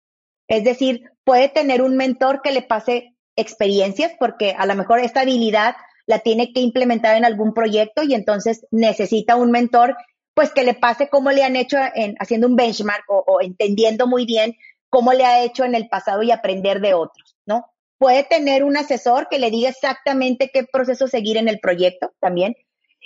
Es 0.48 0.64
decir, 0.64 1.10
puede 1.24 1.48
tener 1.48 1.82
un 1.82 1.96
mentor 1.96 2.40
que 2.42 2.52
le 2.52 2.62
pase 2.62 3.14
experiencias 3.36 4.12
porque 4.18 4.54
a 4.56 4.66
lo 4.66 4.74
mejor 4.74 5.00
esta 5.00 5.20
habilidad 5.20 5.76
la 6.06 6.20
tiene 6.20 6.52
que 6.52 6.60
implementar 6.60 7.16
en 7.16 7.24
algún 7.24 7.52
proyecto 7.52 8.02
y 8.02 8.14
entonces 8.14 8.66
necesita 8.70 9.36
un 9.36 9.50
mentor, 9.50 9.96
pues 10.34 10.52
que 10.52 10.62
le 10.62 10.74
pase 10.74 11.08
cómo 11.08 11.32
le 11.32 11.42
han 11.42 11.56
hecho 11.56 11.78
en, 11.94 12.14
haciendo 12.20 12.46
un 12.46 12.56
benchmark 12.56 13.04
o, 13.08 13.40
entendiendo 13.40 14.06
muy 14.06 14.24
bien 14.24 14.56
cómo 14.88 15.12
le 15.12 15.24
ha 15.24 15.42
hecho 15.42 15.64
en 15.64 15.74
el 15.74 15.88
pasado 15.88 16.22
y 16.22 16.30
aprender 16.30 16.80
de 16.80 16.94
otros, 16.94 17.36
¿no? 17.44 17.66
Puede 17.98 18.22
tener 18.24 18.62
un 18.62 18.76
asesor 18.76 19.28
que 19.28 19.38
le 19.38 19.50
diga 19.50 19.70
exactamente 19.70 20.50
qué 20.52 20.64
proceso 20.64 21.08
seguir 21.08 21.38
en 21.38 21.48
el 21.48 21.58
proyecto 21.58 22.12
también. 22.20 22.54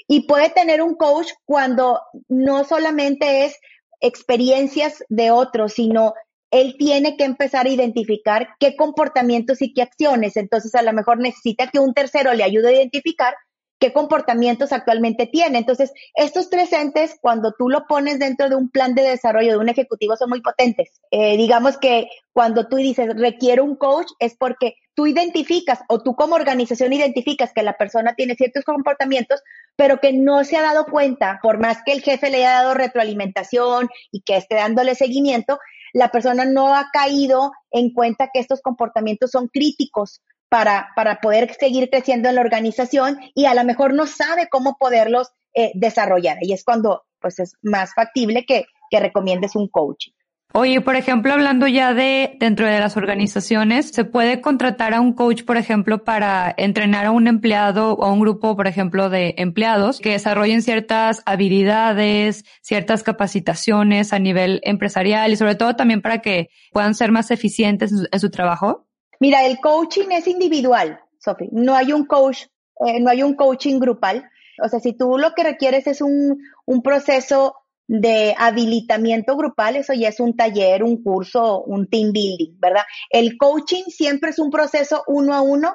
Y 0.06 0.26
puede 0.26 0.50
tener 0.50 0.82
un 0.82 0.94
coach 0.94 1.28
cuando 1.44 2.00
no 2.28 2.64
solamente 2.64 3.44
es 3.44 3.56
experiencias 4.00 5.04
de 5.08 5.30
otros, 5.30 5.74
sino 5.74 6.14
él 6.50 6.76
tiene 6.78 7.16
que 7.16 7.24
empezar 7.24 7.66
a 7.66 7.70
identificar 7.70 8.48
qué 8.58 8.74
comportamientos 8.76 9.62
y 9.62 9.72
qué 9.72 9.82
acciones. 9.82 10.36
Entonces, 10.36 10.74
a 10.74 10.82
lo 10.82 10.92
mejor 10.92 11.18
necesita 11.18 11.68
que 11.68 11.78
un 11.78 11.94
tercero 11.94 12.34
le 12.34 12.42
ayude 12.42 12.68
a 12.68 12.72
identificar 12.72 13.34
qué 13.80 13.92
comportamientos 13.92 14.72
actualmente 14.72 15.26
tiene. 15.26 15.58
Entonces, 15.58 15.92
estos 16.14 16.50
tres 16.50 16.72
entes, 16.72 17.16
cuando 17.20 17.52
tú 17.58 17.68
lo 17.68 17.86
pones 17.86 18.18
dentro 18.18 18.48
de 18.48 18.54
un 18.54 18.70
plan 18.70 18.94
de 18.94 19.02
desarrollo 19.02 19.52
de 19.52 19.58
un 19.58 19.70
ejecutivo, 19.70 20.16
son 20.16 20.28
muy 20.28 20.42
potentes. 20.42 21.00
Eh, 21.10 21.36
digamos 21.36 21.78
que 21.78 22.08
cuando 22.32 22.68
tú 22.68 22.76
dices 22.76 23.16
requiere 23.16 23.62
un 23.62 23.74
coach, 23.74 24.08
es 24.18 24.36
porque 24.36 24.74
tú 24.94 25.06
identificas 25.06 25.80
o 25.88 26.02
tú 26.02 26.14
como 26.14 26.34
organización 26.34 26.92
identificas 26.92 27.52
que 27.54 27.62
la 27.62 27.78
persona 27.78 28.14
tiene 28.14 28.34
ciertos 28.34 28.64
comportamientos, 28.64 29.40
pero 29.76 29.98
que 29.98 30.12
no 30.12 30.44
se 30.44 30.58
ha 30.58 30.62
dado 30.62 30.84
cuenta, 30.84 31.40
por 31.42 31.58
más 31.58 31.78
que 31.84 31.92
el 31.92 32.02
jefe 32.02 32.30
le 32.30 32.38
haya 32.38 32.62
dado 32.62 32.74
retroalimentación 32.74 33.88
y 34.12 34.20
que 34.20 34.36
esté 34.36 34.56
dándole 34.56 34.94
seguimiento, 34.94 35.58
la 35.92 36.10
persona 36.10 36.44
no 36.44 36.74
ha 36.74 36.90
caído 36.92 37.52
en 37.70 37.92
cuenta 37.92 38.30
que 38.32 38.40
estos 38.40 38.60
comportamientos 38.60 39.30
son 39.30 39.48
críticos 39.48 40.20
para, 40.50 40.90
para 40.94 41.20
poder 41.20 41.54
seguir 41.54 41.88
creciendo 41.88 42.28
en 42.28 42.34
la 42.34 42.42
organización 42.42 43.18
y 43.34 43.46
a 43.46 43.54
lo 43.54 43.64
mejor 43.64 43.94
no 43.94 44.06
sabe 44.06 44.48
cómo 44.50 44.76
poderlos 44.78 45.28
eh, 45.54 45.70
desarrollar. 45.74 46.36
Y 46.42 46.52
es 46.52 46.64
cuando 46.64 47.04
pues 47.20 47.38
es 47.38 47.54
más 47.62 47.94
factible 47.94 48.44
que, 48.44 48.66
que 48.90 49.00
recomiendes 49.00 49.56
un 49.56 49.68
coaching. 49.68 50.12
Oye, 50.52 50.80
por 50.80 50.96
ejemplo, 50.96 51.32
hablando 51.32 51.68
ya 51.68 51.94
de 51.94 52.36
dentro 52.40 52.66
de 52.66 52.80
las 52.80 52.96
organizaciones, 52.96 53.90
¿se 53.90 54.04
puede 54.04 54.40
contratar 54.40 54.94
a 54.94 55.00
un 55.00 55.12
coach, 55.12 55.44
por 55.44 55.56
ejemplo, 55.56 56.02
para 56.02 56.52
entrenar 56.56 57.06
a 57.06 57.12
un 57.12 57.28
empleado 57.28 57.92
o 57.92 58.04
a 58.04 58.12
un 58.12 58.18
grupo, 58.18 58.56
por 58.56 58.66
ejemplo, 58.66 59.10
de 59.10 59.36
empleados 59.38 60.00
que 60.00 60.10
desarrollen 60.10 60.62
ciertas 60.62 61.22
habilidades, 61.24 62.44
ciertas 62.62 63.04
capacitaciones 63.04 64.12
a 64.12 64.18
nivel 64.18 64.60
empresarial 64.64 65.32
y 65.32 65.36
sobre 65.36 65.54
todo 65.54 65.76
también 65.76 66.02
para 66.02 66.18
que 66.18 66.48
puedan 66.72 66.96
ser 66.96 67.12
más 67.12 67.30
eficientes 67.30 67.92
en 68.10 68.20
su, 68.20 68.30
trabajo? 68.30 68.88
Mira, 69.20 69.44
el 69.44 69.60
coaching 69.60 70.10
es 70.12 70.26
individual, 70.26 70.98
Sofi. 71.18 71.50
No 71.52 71.76
hay 71.76 71.92
un 71.92 72.06
coach, 72.06 72.46
eh, 72.86 73.00
no 73.00 73.10
hay 73.10 73.22
un 73.22 73.34
coaching 73.34 73.78
grupal. 73.78 74.28
O 74.62 74.68
sea, 74.68 74.80
si 74.80 74.94
tú 74.94 75.18
lo 75.18 75.34
que 75.34 75.44
requieres 75.44 75.86
es 75.86 76.00
un, 76.00 76.38
un 76.64 76.82
proceso 76.82 77.54
de 77.86 78.34
habilitamiento 78.38 79.36
grupal, 79.36 79.76
eso 79.76 79.92
ya 79.92 80.08
es 80.08 80.20
un 80.20 80.36
taller, 80.36 80.82
un 80.82 81.02
curso, 81.02 81.62
un 81.64 81.88
team 81.88 82.12
building, 82.12 82.58
¿verdad? 82.58 82.84
El 83.10 83.36
coaching 83.36 83.84
siempre 83.88 84.30
es 84.30 84.38
un 84.38 84.50
proceso 84.50 85.04
uno 85.06 85.34
a 85.34 85.42
uno, 85.42 85.74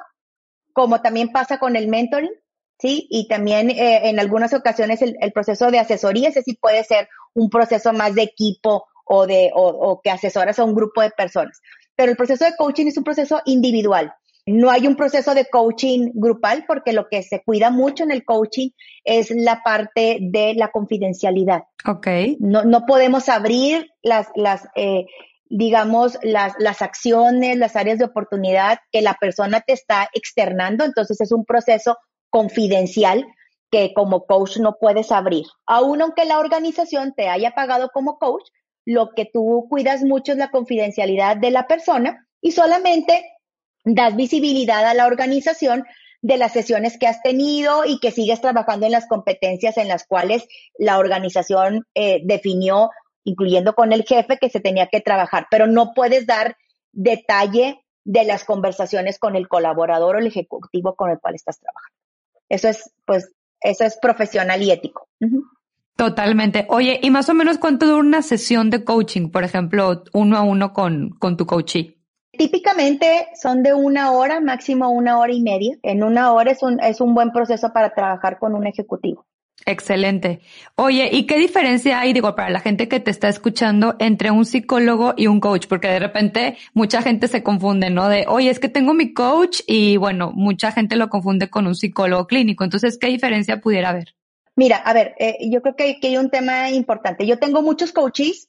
como 0.72 1.00
también 1.00 1.30
pasa 1.30 1.58
con 1.58 1.76
el 1.76 1.86
mentoring, 1.86 2.32
¿sí? 2.80 3.06
Y 3.10 3.28
también 3.28 3.70
eh, 3.70 4.08
en 4.08 4.18
algunas 4.18 4.54
ocasiones 4.54 5.02
el, 5.02 5.32
proceso 5.32 5.70
de 5.70 5.78
asesoría, 5.78 6.30
ese 6.30 6.42
sí 6.42 6.54
puede 6.54 6.82
ser 6.82 7.08
un 7.34 7.48
proceso 7.48 7.92
más 7.92 8.14
de 8.14 8.22
equipo 8.22 8.86
o, 9.04 9.26
de, 9.26 9.50
o 9.54 10.00
que 10.02 10.10
asesoras 10.10 10.58
a 10.58 10.64
un 10.64 10.74
grupo 10.74 11.00
de 11.02 11.10
personas. 11.10 11.60
Pero 11.96 12.10
el 12.10 12.16
proceso 12.16 12.44
de 12.44 12.54
coaching 12.56 12.86
es 12.86 12.96
un 12.96 13.04
proceso 13.04 13.40
individual. 13.44 14.12
No 14.48 14.70
hay 14.70 14.86
un 14.86 14.94
proceso 14.94 15.34
de 15.34 15.46
coaching 15.46 16.12
grupal 16.14 16.64
porque 16.68 16.92
lo 16.92 17.08
que 17.08 17.24
se 17.24 17.42
cuida 17.42 17.70
mucho 17.70 18.04
en 18.04 18.12
el 18.12 18.24
coaching 18.24 18.70
es 19.02 19.30
la 19.30 19.62
parte 19.64 20.18
de 20.20 20.54
la 20.54 20.68
confidencialidad. 20.68 21.64
Ok. 21.84 22.06
No, 22.38 22.62
no 22.62 22.86
podemos 22.86 23.28
abrir 23.28 23.90
las, 24.02 24.28
las 24.36 24.68
eh, 24.76 25.06
digamos, 25.48 26.18
las, 26.22 26.54
las 26.60 26.80
acciones, 26.80 27.56
las 27.56 27.74
áreas 27.74 27.98
de 27.98 28.04
oportunidad 28.04 28.78
que 28.92 29.02
la 29.02 29.14
persona 29.14 29.62
te 29.62 29.72
está 29.72 30.08
externando. 30.14 30.84
Entonces 30.84 31.20
es 31.20 31.32
un 31.32 31.44
proceso 31.44 31.98
confidencial 32.30 33.26
que 33.70 33.92
como 33.94 34.26
coach 34.26 34.58
no 34.58 34.76
puedes 34.80 35.10
abrir. 35.10 35.44
Aún 35.66 36.02
aunque 36.02 36.24
la 36.24 36.38
organización 36.38 37.14
te 37.16 37.28
haya 37.28 37.52
pagado 37.52 37.90
como 37.92 38.18
coach, 38.18 38.44
lo 38.86 39.10
que 39.14 39.28
tú 39.30 39.66
cuidas 39.68 40.02
mucho 40.04 40.32
es 40.32 40.38
la 40.38 40.50
confidencialidad 40.50 41.36
de 41.36 41.50
la 41.50 41.66
persona 41.66 42.26
y 42.40 42.52
solamente 42.52 43.32
das 43.84 44.16
visibilidad 44.16 44.86
a 44.86 44.94
la 44.94 45.06
organización 45.06 45.84
de 46.22 46.38
las 46.38 46.52
sesiones 46.52 46.96
que 46.98 47.06
has 47.06 47.20
tenido 47.22 47.84
y 47.84 47.98
que 48.00 48.10
sigues 48.10 48.40
trabajando 48.40 48.86
en 48.86 48.92
las 48.92 49.06
competencias 49.06 49.76
en 49.76 49.88
las 49.88 50.06
cuales 50.06 50.46
la 50.78 50.98
organización 50.98 51.86
eh, 51.94 52.20
definió, 52.24 52.90
incluyendo 53.24 53.74
con 53.74 53.92
el 53.92 54.04
jefe, 54.04 54.38
que 54.38 54.48
se 54.48 54.60
tenía 54.60 54.86
que 54.86 55.00
trabajar, 55.00 55.46
pero 55.50 55.66
no 55.66 55.92
puedes 55.92 56.26
dar 56.26 56.56
detalle 56.92 57.80
de 58.04 58.24
las 58.24 58.44
conversaciones 58.44 59.18
con 59.18 59.34
el 59.36 59.48
colaborador 59.48 60.16
o 60.16 60.18
el 60.20 60.28
ejecutivo 60.28 60.94
con 60.94 61.10
el 61.10 61.18
cual 61.18 61.34
estás 61.34 61.58
trabajando. 61.58 61.96
Eso 62.48 62.68
es, 62.68 62.92
pues, 63.04 63.32
eso 63.60 63.84
es 63.84 63.98
profesional 63.98 64.62
y 64.62 64.70
ético. 64.70 65.08
Totalmente. 65.96 66.66
Oye, 66.68 67.00
¿y 67.02 67.10
más 67.10 67.28
o 67.30 67.34
menos 67.34 67.56
cuánto 67.56 67.86
dura 67.86 67.98
una 67.98 68.22
sesión 68.22 68.68
de 68.68 68.84
coaching, 68.84 69.30
por 69.30 69.44
ejemplo, 69.44 70.04
uno 70.12 70.36
a 70.36 70.42
uno 70.42 70.74
con, 70.74 71.10
con 71.18 71.38
tu 71.38 71.46
coachee? 71.46 71.96
Típicamente 72.32 73.28
son 73.40 73.62
de 73.62 73.72
una 73.72 74.12
hora, 74.12 74.40
máximo 74.40 74.90
una 74.90 75.18
hora 75.18 75.32
y 75.32 75.40
media. 75.40 75.76
En 75.82 76.02
una 76.02 76.32
hora 76.32 76.50
es 76.50 76.62
un, 76.62 76.80
es 76.80 77.00
un 77.00 77.14
buen 77.14 77.32
proceso 77.32 77.72
para 77.72 77.94
trabajar 77.94 78.38
con 78.38 78.54
un 78.54 78.66
ejecutivo. 78.66 79.24
Excelente. 79.64 80.40
Oye, 80.74 81.08
¿y 81.10 81.24
qué 81.24 81.38
diferencia 81.38 81.98
hay, 81.98 82.12
digo, 82.12 82.34
para 82.36 82.50
la 82.50 82.60
gente 82.60 82.88
que 82.88 83.00
te 83.00 83.10
está 83.10 83.28
escuchando 83.28 83.96
entre 83.98 84.30
un 84.30 84.44
psicólogo 84.44 85.14
y 85.16 85.28
un 85.28 85.40
coach? 85.40 85.66
Porque 85.66 85.88
de 85.88 85.98
repente 85.98 86.58
mucha 86.74 87.00
gente 87.00 87.26
se 87.26 87.42
confunde, 87.42 87.88
¿no? 87.88 88.08
De, 88.08 88.26
oye, 88.28 88.50
es 88.50 88.60
que 88.60 88.68
tengo 88.68 88.92
mi 88.92 89.14
coach 89.14 89.60
y 89.66 89.96
bueno, 89.96 90.30
mucha 90.34 90.72
gente 90.72 90.96
lo 90.96 91.08
confunde 91.08 91.48
con 91.48 91.66
un 91.66 91.74
psicólogo 91.74 92.26
clínico. 92.26 92.64
Entonces, 92.64 92.98
¿qué 92.98 93.06
diferencia 93.06 93.62
pudiera 93.62 93.88
haber? 93.88 94.15
Mira, 94.56 94.78
a 94.78 94.94
ver, 94.94 95.14
eh, 95.18 95.36
yo 95.50 95.60
creo 95.60 95.76
que, 95.76 95.98
hay 96.02 96.16
un 96.16 96.30
tema 96.30 96.70
importante. 96.70 97.26
Yo 97.26 97.38
tengo 97.38 97.60
muchos 97.60 97.92
coaches 97.92 98.48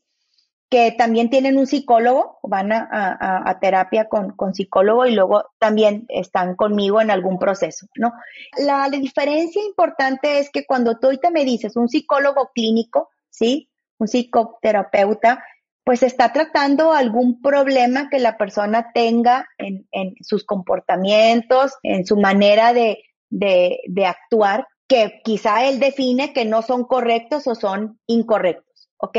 que 0.70 0.92
también 0.92 1.30
tienen 1.30 1.58
un 1.58 1.68
psicólogo, 1.68 2.40
van 2.44 2.72
a, 2.72 3.58
terapia 3.62 4.08
con, 4.10 4.32
con, 4.36 4.54
psicólogo 4.54 5.06
y 5.06 5.14
luego 5.14 5.46
también 5.60 6.06
están 6.10 6.56
conmigo 6.56 7.00
en 7.00 7.12
algún 7.12 7.40
proceso, 7.40 7.88
¿no? 7.96 8.14
La, 8.58 8.90
diferencia 8.90 9.64
importante 9.64 10.40
es 10.40 10.50
que 10.50 10.66
cuando 10.66 10.98
tú 10.98 11.08
ahorita 11.08 11.30
me 11.30 11.46
dices 11.46 11.78
un 11.78 11.88
psicólogo 11.88 12.52
clínico, 12.54 13.10
¿sí? 13.30 13.70
Un 13.98 14.08
psicoterapeuta, 14.08 15.44
pues 15.86 16.04
está 16.04 16.34
tratando 16.34 16.92
algún 16.92 17.42
problema 17.42 18.10
que 18.10 18.20
la 18.20 18.38
persona 18.38 18.92
tenga 18.94 19.48
en, 19.58 19.88
sus 20.22 20.46
comportamientos, 20.46 21.74
en 21.82 22.06
su 22.06 22.18
manera 22.18 22.74
de 22.74 24.06
actuar, 24.06 24.68
que 24.88 25.22
quizá 25.24 25.66
él 25.66 25.80
define 25.80 26.34
que 26.34 26.46
no 26.46 26.62
son 26.62 26.86
correctos 26.86 27.48
o 27.48 27.56
son 27.56 28.00
incorrectos, 28.08 28.90
¿ok? 28.98 29.18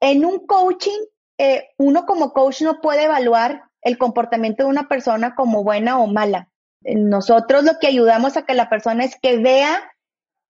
En 0.00 0.24
un 0.24 0.46
coaching, 0.46 1.00
eh, 1.38 1.68
uno 1.78 2.04
como 2.06 2.32
coach 2.32 2.62
no 2.62 2.80
puede 2.80 3.04
evaluar 3.04 3.64
el 3.82 3.98
comportamiento 3.98 4.64
de 4.64 4.70
una 4.70 4.88
persona 4.88 5.34
como 5.34 5.64
buena 5.64 5.98
o 5.98 6.06
mala. 6.06 6.50
Nosotros 6.82 7.64
lo 7.64 7.78
que 7.80 7.86
ayudamos 7.86 8.36
a 8.36 8.44
que 8.44 8.54
la 8.54 8.68
persona 8.68 9.04
es 9.04 9.16
que 9.20 9.38
vea 9.38 9.93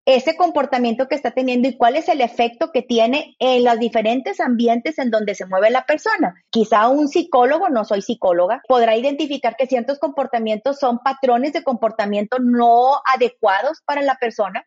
ese 0.05 0.36
comportamiento 0.36 1.07
que 1.07 1.15
está 1.15 1.31
teniendo 1.31 1.67
y 1.67 1.77
cuál 1.77 1.95
es 1.95 2.10
el 2.10 2.22
efecto 2.22 2.72
que 2.72 2.81
tiene 2.81 3.36
en 3.39 3.63
los 3.63 3.79
diferentes 3.79 4.39
ambientes 4.39 5.00
en 5.00 5.12
donde 5.12 5.36
se 5.36 5.45
mueve 5.45 5.69
la 5.69 5.86
persona. 5.86 6.36
Quizá 6.50 6.89
un 6.89 7.07
psicólogo, 7.07 7.69
no 7.69 7.86
soy 7.86 8.01
psicóloga, 8.01 8.62
podrá 8.67 8.98
identificar 8.98 9.55
que 9.55 9.67
ciertos 9.67 10.00
comportamientos 10.00 10.79
son 10.79 11.00
patrones 11.00 11.53
de 11.53 11.63
comportamiento 11.63 12.38
no 12.39 13.01
adecuados 13.05 13.81
para 13.86 14.01
la 14.01 14.15
persona 14.15 14.65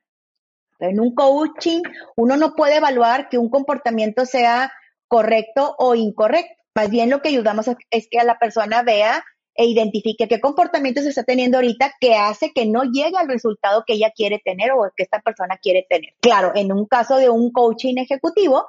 en 0.78 1.00
un 1.00 1.14
coaching, 1.14 1.82
uno 2.16 2.36
no 2.36 2.54
puede 2.54 2.76
evaluar 2.76 3.28
que 3.28 3.38
un 3.38 3.48
comportamiento 3.48 4.26
sea 4.26 4.72
correcto 5.08 5.74
o 5.78 5.94
incorrecto. 5.94 6.54
Más 6.74 6.90
bien 6.90 7.08
lo 7.08 7.22
que 7.22 7.30
ayudamos 7.30 7.66
es 7.90 8.08
que 8.10 8.18
a 8.18 8.24
la 8.24 8.38
persona 8.38 8.82
vea 8.82 9.24
e 9.56 9.66
identifique 9.66 10.28
qué 10.28 10.40
comportamiento 10.40 11.00
se 11.02 11.08
está 11.08 11.24
teniendo 11.24 11.58
ahorita 11.58 11.94
que 12.00 12.14
hace 12.14 12.52
que 12.52 12.66
no 12.66 12.84
llegue 12.84 13.16
al 13.16 13.28
resultado 13.28 13.84
que 13.86 13.94
ella 13.94 14.12
quiere 14.14 14.40
tener 14.44 14.72
o 14.72 14.90
que 14.96 15.02
esta 15.02 15.20
persona 15.20 15.56
quiere 15.60 15.86
tener. 15.88 16.14
Claro, 16.20 16.52
en 16.54 16.72
un 16.72 16.86
caso 16.86 17.16
de 17.16 17.30
un 17.30 17.50
coaching 17.52 17.96
ejecutivo, 17.96 18.66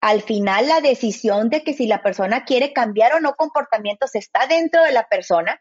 al 0.00 0.20
final 0.20 0.68
la 0.68 0.80
decisión 0.80 1.48
de 1.48 1.62
que 1.62 1.72
si 1.72 1.86
la 1.86 2.02
persona 2.02 2.44
quiere 2.44 2.72
cambiar 2.72 3.14
o 3.14 3.20
no 3.20 3.34
comportamientos 3.34 4.14
está 4.14 4.46
dentro 4.46 4.82
de 4.82 4.92
la 4.92 5.08
persona 5.08 5.58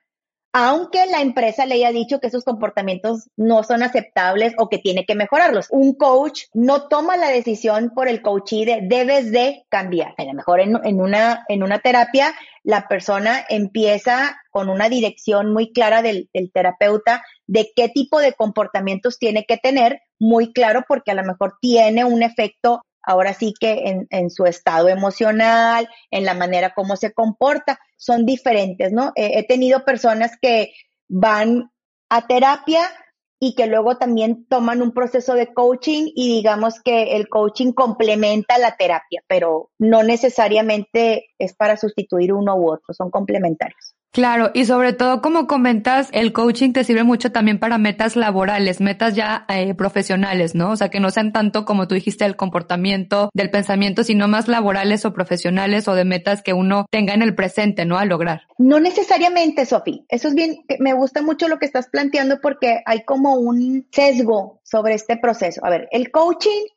aunque 0.54 1.08
la 1.08 1.22
empresa 1.22 1.66
le 1.66 1.76
haya 1.76 1.92
dicho 1.92 2.20
que 2.20 2.28
esos 2.28 2.44
comportamientos 2.44 3.28
no 3.36 3.64
son 3.64 3.82
aceptables 3.82 4.54
o 4.60 4.70
que 4.70 4.78
tiene 4.78 5.04
que 5.06 5.16
mejorarlos. 5.16 5.66
Un 5.72 5.96
coach 5.96 6.44
no 6.54 6.88
toma 6.88 7.18
la 7.18 7.30
decisión 7.30 7.92
por 7.96 8.08
el 8.08 8.22
coachee 8.22 8.66
de 8.66 8.82
debes 8.84 9.32
de 9.32 9.66
cambiar. 9.70 10.14
A 10.18 10.26
lo 10.26 10.34
mejor 10.34 10.60
en, 10.62 11.02
una, 11.02 11.44
en 11.50 11.64
una 11.64 11.80
terapia 11.80 12.34
la 12.62 12.88
persona 12.88 13.44
empieza 13.50 14.38
con 14.52 14.70
una 14.70 14.90
dirección 14.90 15.52
muy 15.52 15.74
clara 15.74 16.04
del, 16.04 16.30
del 16.34 16.52
terapeuta 16.52 17.24
de 17.48 17.72
qué 17.76 17.90
tipo 17.90 18.20
de 18.20 18.34
comportamientos 18.34 19.18
tiene 19.18 19.46
que 19.46 19.58
tener, 19.58 20.02
muy 20.20 20.54
claro 20.54 20.86
porque 20.88 21.12
a 21.12 21.16
lo 21.16 21.24
mejor 21.24 21.56
tiene 21.60 22.06
un 22.06 22.22
efecto 22.22 22.84
ahora 23.04 23.34
sí 23.34 23.54
que 23.60 24.06
en, 24.10 24.30
su 24.30 24.46
estado 24.46 24.90
emocional, 24.90 25.90
en 26.12 26.26
la 26.26 26.34
manera 26.34 26.74
como 26.74 26.96
se 26.96 27.14
comporta, 27.14 27.80
son 27.98 28.26
diferentes, 28.26 28.92
¿no? 28.92 29.12
he 29.16 29.46
tenido 29.46 29.86
personas 29.86 30.38
que 30.42 30.74
van 31.08 31.72
a 32.10 32.28
terapia 32.28 32.90
y 33.44 33.56
que 33.56 33.68
luego 33.68 33.98
también 33.98 34.46
toman 34.46 34.82
un 34.82 34.94
proceso 34.94 35.34
de 35.34 35.54
coaching 35.54 36.12
y 36.16 36.30
digamos 36.30 36.82
que 36.82 37.18
el 37.18 37.28
coaching 37.28 37.74
complementa 37.74 38.58
la 38.58 38.78
terapia, 38.78 39.22
pero 39.28 39.70
no 39.78 40.02
necesariamente 40.02 41.26
es 41.38 41.54
para 41.54 41.76
sustituir 41.76 42.32
uno 42.32 42.56
u 42.56 42.72
otro, 42.72 42.94
son 42.94 43.12
complementarios. 43.12 43.96
Claro, 44.14 44.52
y 44.54 44.66
sobre 44.66 44.94
todo, 44.94 45.24
como 45.24 45.48
comentas, 45.48 46.10
el 46.12 46.34
coaching 46.34 46.72
te 46.72 46.84
sirve 46.84 47.04
mucho 47.04 47.32
también 47.32 47.58
para 47.58 47.80
metas 47.80 48.16
laborales, 48.16 48.80
metas 48.80 49.16
ya 49.16 49.44
eh, 49.50 49.74
profesionales, 49.74 50.54
¿no? 50.54 50.70
O 50.70 50.76
sea, 50.76 50.90
que 50.90 51.00
no 51.00 51.10
sean 51.10 51.34
tanto 51.34 51.66
como 51.66 51.88
tú 51.88 51.96
dijiste 51.96 52.24
del 52.24 52.36
comportamiento, 52.36 53.32
del 53.34 53.50
pensamiento, 53.50 54.04
sino 54.04 54.28
más 54.28 54.48
laborales 54.48 55.04
o 55.06 55.14
profesionales 55.14 55.88
o 55.88 55.96
de 55.96 56.06
metas 56.06 56.44
que 56.44 56.54
uno 56.54 56.86
tenga 56.92 57.16
en 57.16 57.24
el 57.24 57.34
presente, 57.34 57.86
¿no? 57.86 57.98
A 57.98 58.06
lograr. 58.06 58.44
No 58.60 58.80
necesariamente, 58.80 59.66
Sofi. 59.66 60.06
Eso 60.10 60.28
es 60.28 60.36
bien, 60.36 60.64
me 60.78 60.94
gusta 60.94 61.24
mucho 61.24 61.48
lo 61.48 61.58
que 61.58 61.66
estás 61.66 61.90
planteando 61.90 62.40
porque 62.40 62.84
hay 62.86 63.06
como 63.06 63.38
un 63.38 63.88
sesgo 63.92 64.62
sobre 64.64 64.94
este 64.94 65.18
proceso. 65.18 65.66
A 65.66 65.72
ver, 65.72 65.88
el 65.90 66.12
coaching 66.12 66.68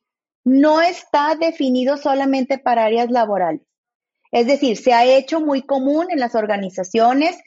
no 0.44 0.81
está 0.81 1.35
definido 1.35 1.99
solamente 1.99 2.57
para 2.57 2.87
áreas 2.87 3.11
laborales. 3.11 3.61
Es 4.37 4.46
decir, 4.46 4.77
se 4.77 4.92
ha 4.92 5.07
hecho 5.07 5.40
muy 5.40 5.62
común 5.62 6.09
en 6.11 6.20
las 6.20 6.35
organizaciones 6.35 7.38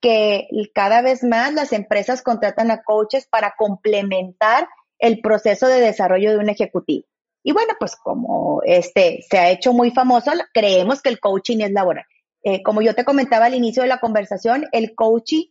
que 0.00 0.46
cada 0.72 1.02
vez 1.02 1.24
más 1.24 1.52
las 1.52 1.72
empresas 1.72 2.22
contratan 2.22 2.70
a 2.70 2.84
coaches 2.84 3.26
para 3.26 3.54
complementar 3.58 4.68
el 5.00 5.20
proceso 5.22 5.66
de 5.66 5.80
desarrollo 5.80 6.30
de 6.30 6.38
un 6.38 6.48
ejecutivo. 6.48 7.04
Y 7.42 7.50
bueno, 7.50 7.72
pues 7.80 7.96
como 7.96 8.60
este 8.64 9.24
se 9.28 9.38
ha 9.38 9.50
hecho 9.50 9.72
muy 9.72 9.90
famoso, 9.90 10.30
creemos 10.54 11.02
que 11.02 11.08
el 11.08 11.18
coaching 11.18 11.62
es 11.62 11.72
laboral. 11.72 12.04
Eh, 12.44 12.62
como 12.62 12.80
yo 12.80 12.94
te 12.94 13.04
comentaba 13.04 13.46
al 13.46 13.56
inicio 13.56 13.82
de 13.82 13.88
la 13.88 13.98
conversación, 13.98 14.66
el 14.70 14.94
coaching 14.94 15.46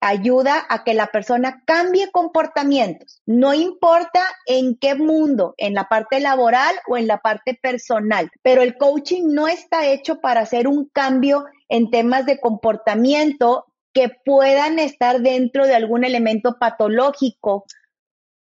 ayuda 0.00 0.64
a 0.68 0.84
que 0.84 0.94
la 0.94 1.08
persona 1.08 1.62
cambie 1.66 2.10
comportamientos. 2.10 3.20
No 3.26 3.54
importa 3.54 4.22
en 4.46 4.76
qué 4.76 4.94
mundo, 4.94 5.54
en 5.56 5.74
la 5.74 5.88
parte 5.88 6.20
laboral 6.20 6.76
o 6.88 6.96
en 6.96 7.06
la 7.06 7.18
parte 7.18 7.58
personal, 7.60 8.30
pero 8.42 8.62
el 8.62 8.76
coaching 8.76 9.32
no 9.32 9.48
está 9.48 9.86
hecho 9.86 10.20
para 10.20 10.40
hacer 10.40 10.68
un 10.68 10.88
cambio 10.88 11.46
en 11.68 11.90
temas 11.90 12.26
de 12.26 12.40
comportamiento 12.40 13.66
que 13.92 14.10
puedan 14.24 14.78
estar 14.78 15.20
dentro 15.20 15.66
de 15.66 15.74
algún 15.74 16.04
elemento 16.04 16.58
patológico, 16.58 17.64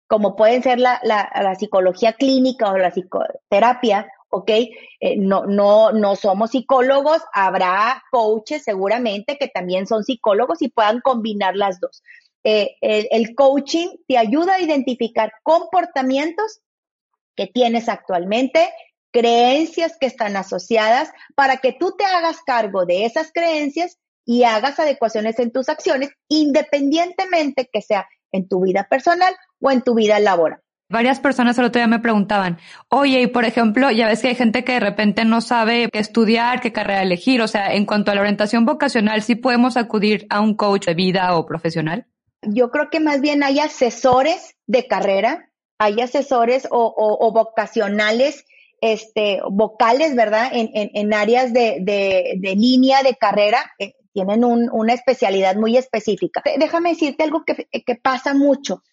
como 0.08 0.36
pueden 0.36 0.64
ser 0.64 0.80
la, 0.80 1.00
la 1.04 1.56
psicología 1.56 2.14
clínica 2.14 2.72
o 2.72 2.78
la 2.78 2.92
psicoterapia, 2.92 4.08
¿ok? 4.34 4.50
Eh, 4.50 5.16
no, 5.18 5.46
no, 5.46 5.92
no 5.92 6.16
somos 6.16 6.50
psicólogos, 6.50 7.22
habrá 7.34 8.04
coaches 8.12 8.64
seguramente 8.64 9.38
que 9.38 9.48
también 9.48 9.86
son 9.86 10.04
psicólogos 10.04 10.64
y 10.64 10.70
puedan 10.70 11.02
combinar 11.02 11.56
las 11.56 11.80
dos. 11.80 12.02
Eh, 12.44 12.76
el, 12.82 13.36
coaching 13.36 13.90
te 14.08 14.18
ayuda 14.18 14.56
a 14.56 14.60
identificar 14.60 15.34
comportamientos 15.44 16.62
que 17.36 17.46
tienes 17.46 17.88
actualmente, 17.88 18.74
creencias 19.12 19.98
que 20.00 20.08
están 20.08 20.36
asociadas 20.36 21.12
para 21.36 21.58
que 21.58 21.72
tú 21.72 21.96
te 21.96 22.04
hagas 22.04 22.42
cargo 22.42 22.88
de 22.88 23.06
esas 23.06 23.32
creencias 23.32 24.00
y 24.26 24.46
hagas 24.46 24.80
adecuaciones 24.80 25.38
en 25.38 25.52
tus 25.52 25.70
acciones, 25.70 26.10
independientemente 26.28 27.70
que 27.72 27.84
sea 27.84 28.08
en 28.32 28.48
tu 28.48 28.62
vida 28.62 28.88
personal 28.90 29.36
o 29.62 29.70
en 29.70 29.84
tu 29.84 29.94
vida 29.94 30.20
laboral. 30.20 30.60
Varias 30.94 31.20
personas 31.20 31.58
el 31.58 31.66
otro 31.66 31.80
día 31.80 31.88
me 31.88 31.98
preguntaban, 31.98 32.60
oye, 32.90 33.22
y 33.22 33.26
por 33.26 33.46
ejemplo, 33.46 33.90
ya 33.90 34.08
ves 34.08 34.22
que 34.22 34.28
hay 34.28 34.36
gente 34.36 34.64
que 34.64 34.74
de 34.74 34.80
repente 34.80 35.26
no 35.26 35.42
sabe 35.42 35.90
qué 35.92 35.98
estudiar, 35.98 36.62
qué 36.62 36.72
carrera 36.72 37.02
elegir, 37.02 37.42
o 37.42 37.48
sea, 37.48 37.74
en 37.74 37.88
cuanto 37.88 38.12
a 38.12 38.16
la 38.16 38.22
orientación 38.22 38.64
vocacional, 38.64 39.24
¿sí 39.24 39.34
podemos 39.34 39.76
acudir 39.76 40.28
a 40.30 40.40
un 40.40 40.54
coach 40.54 40.86
de 40.86 40.94
vida 40.94 41.36
o 41.36 41.48
profesional? 41.48 42.06
Yo 42.44 42.70
creo 42.70 42.92
que 42.92 43.00
más 43.00 43.22
bien 43.22 43.42
hay 43.42 43.58
asesores 43.58 44.56
de 44.68 44.86
carrera, 44.86 45.50
hay 45.80 46.00
asesores 46.00 46.68
o, 46.70 47.32
vocacionales, 47.34 48.46
este, 48.80 49.40
vocales, 49.50 50.16
¿verdad? 50.16 50.52
En, 50.54 50.70
en, 50.74 51.14
áreas 51.16 51.54
de, 51.54 51.78
de, 51.82 52.56
línea 52.56 53.02
de 53.02 53.16
carrera, 53.16 53.66
eh, 53.80 53.96
tienen 54.14 54.44
una 54.44 54.94
especialidad 54.94 55.56
muy 55.56 55.76
específica. 55.76 56.44
Déjame 56.60 56.90
decirte 56.90 57.24
algo 57.24 57.44
que 57.46 57.96
pasa 57.96 58.36
mucho 58.36 58.84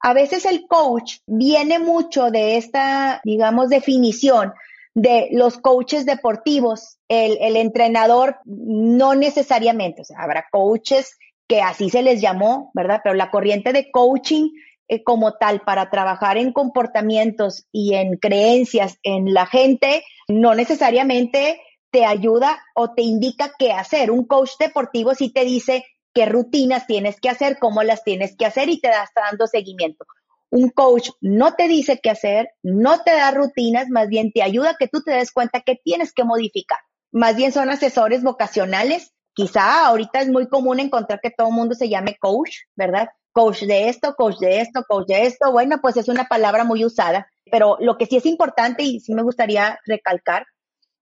a 0.00 0.12
veces 0.12 0.44
el 0.44 0.66
coach 0.66 1.18
viene 1.26 1.78
mucho 1.78 2.30
de 2.30 2.56
esta, 2.56 3.20
digamos, 3.24 3.68
definición 3.68 4.52
de 4.94 5.28
los 5.32 5.58
coaches 5.58 6.06
deportivos. 6.06 6.98
El, 7.08 7.56
entrenador 7.56 8.36
no 8.44 9.14
necesariamente, 9.14 10.02
o 10.02 10.04
sea, 10.04 10.18
habrá 10.20 10.46
coaches 10.50 11.18
que 11.46 11.62
así 11.62 11.88
se 11.88 12.02
les 12.02 12.20
llamó, 12.20 12.70
¿verdad? 12.74 13.00
Pero 13.02 13.14
la 13.14 13.30
corriente 13.30 13.72
de 13.72 13.90
coaching 13.90 14.50
eh, 14.88 15.02
como 15.02 15.34
tal 15.34 15.60
para 15.60 15.90
trabajar 15.90 16.36
en 16.36 16.52
comportamientos 16.52 17.66
y 17.72 17.94
en 17.94 18.16
creencias 18.16 18.98
en 19.02 19.32
la 19.32 19.46
gente, 19.46 20.04
no 20.28 20.54
necesariamente 20.54 21.60
te 21.90 22.04
ayuda 22.04 22.58
o 22.74 22.92
te 22.92 23.02
indica 23.02 23.52
qué 23.58 23.72
hacer. 23.72 24.10
Un 24.10 24.26
coach 24.26 24.52
deportivo 24.58 25.14
sí 25.14 25.30
te 25.32 25.44
dice 25.44 25.84
qué 26.18 26.26
rutinas 26.26 26.88
tienes 26.88 27.20
que 27.20 27.28
hacer, 27.28 27.58
cómo 27.60 27.84
las 27.84 28.02
tienes 28.02 28.34
que 28.36 28.44
hacer 28.44 28.68
y 28.68 28.80
te 28.80 28.88
da, 28.88 29.04
está 29.04 29.20
dando 29.30 29.46
seguimiento. 29.46 30.04
Un 30.50 30.70
coach 30.70 31.10
no 31.20 31.54
te 31.54 31.68
dice 31.68 32.00
qué 32.02 32.10
hacer, 32.10 32.50
no 32.64 33.04
te 33.04 33.12
da 33.12 33.30
rutinas, 33.30 33.88
más 33.88 34.08
bien 34.08 34.32
te 34.32 34.42
ayuda 34.42 34.70
a 34.70 34.76
que 34.76 34.88
tú 34.88 35.00
te 35.00 35.12
des 35.12 35.30
cuenta 35.30 35.60
que 35.60 35.76
tienes 35.76 36.12
que 36.12 36.24
modificar. 36.24 36.80
Más 37.12 37.36
bien 37.36 37.52
son 37.52 37.70
asesores 37.70 38.24
vocacionales. 38.24 39.12
Quizá 39.32 39.86
ahorita 39.86 40.20
es 40.20 40.28
muy 40.28 40.48
común 40.48 40.80
encontrar 40.80 41.20
que 41.22 41.30
todo 41.30 41.52
mundo 41.52 41.76
se 41.76 41.88
llame 41.88 42.16
coach, 42.18 42.56
¿verdad? 42.74 43.10
Coach 43.30 43.62
de 43.62 43.88
esto, 43.88 44.16
coach 44.16 44.38
de 44.40 44.60
esto, 44.60 44.82
coach 44.88 45.06
de 45.06 45.22
esto. 45.22 45.52
Bueno, 45.52 45.78
pues 45.80 45.96
es 45.98 46.08
una 46.08 46.24
palabra 46.24 46.64
muy 46.64 46.84
usada, 46.84 47.30
pero 47.48 47.76
lo 47.78 47.96
que 47.96 48.06
sí 48.06 48.16
es 48.16 48.26
importante 48.26 48.82
y 48.82 48.98
sí 48.98 49.14
me 49.14 49.22
gustaría 49.22 49.78
recalcar 49.86 50.46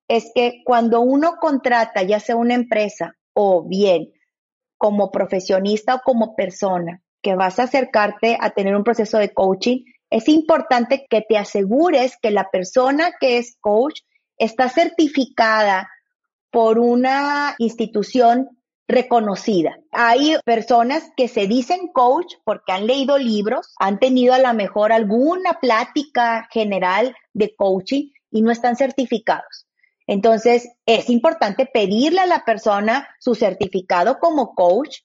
es 0.08 0.30
que 0.34 0.60
cuando 0.62 1.00
uno 1.00 1.36
contrata, 1.40 2.02
ya 2.02 2.20
sea 2.20 2.36
una 2.36 2.52
empresa 2.52 3.14
o 3.32 3.66
bien 3.66 4.12
como 4.78 5.10
profesionista 5.10 5.96
o 5.96 6.00
como 6.04 6.34
persona, 6.34 7.02
que 7.22 7.34
vas 7.34 7.58
a 7.58 7.64
acercarte 7.64 8.36
a 8.40 8.50
tener 8.50 8.76
un 8.76 8.84
proceso 8.84 9.18
de 9.18 9.32
coaching, 9.32 9.84
es 10.10 10.28
importante 10.28 11.06
que 11.08 11.22
te 11.22 11.36
asegures 11.36 12.16
que 12.20 12.30
la 12.30 12.50
persona 12.50 13.12
que 13.18 13.38
es 13.38 13.56
coach 13.60 14.00
está 14.38 14.68
certificada 14.68 15.88
por 16.50 16.78
una 16.78 17.54
institución 17.58 18.48
reconocida. 18.88 19.78
Hay 19.90 20.36
personas 20.44 21.10
que 21.16 21.28
se 21.28 21.46
dicen 21.46 21.88
coach 21.92 22.34
porque 22.44 22.72
han 22.72 22.86
leído 22.86 23.18
libros, 23.18 23.74
han 23.78 23.98
tenido 23.98 24.32
a 24.32 24.38
lo 24.38 24.54
mejor 24.54 24.92
alguna 24.92 25.58
plática 25.60 26.48
general 26.52 27.16
de 27.32 27.54
coaching 27.56 28.10
y 28.30 28.42
no 28.42 28.52
están 28.52 28.76
certificados. 28.76 29.66
Entonces, 30.06 30.68
es 30.86 31.10
importante 31.10 31.66
pedirle 31.66 32.20
a 32.20 32.26
la 32.26 32.44
persona 32.44 33.08
su 33.18 33.34
certificado 33.34 34.18
como 34.18 34.54
coach, 34.54 35.00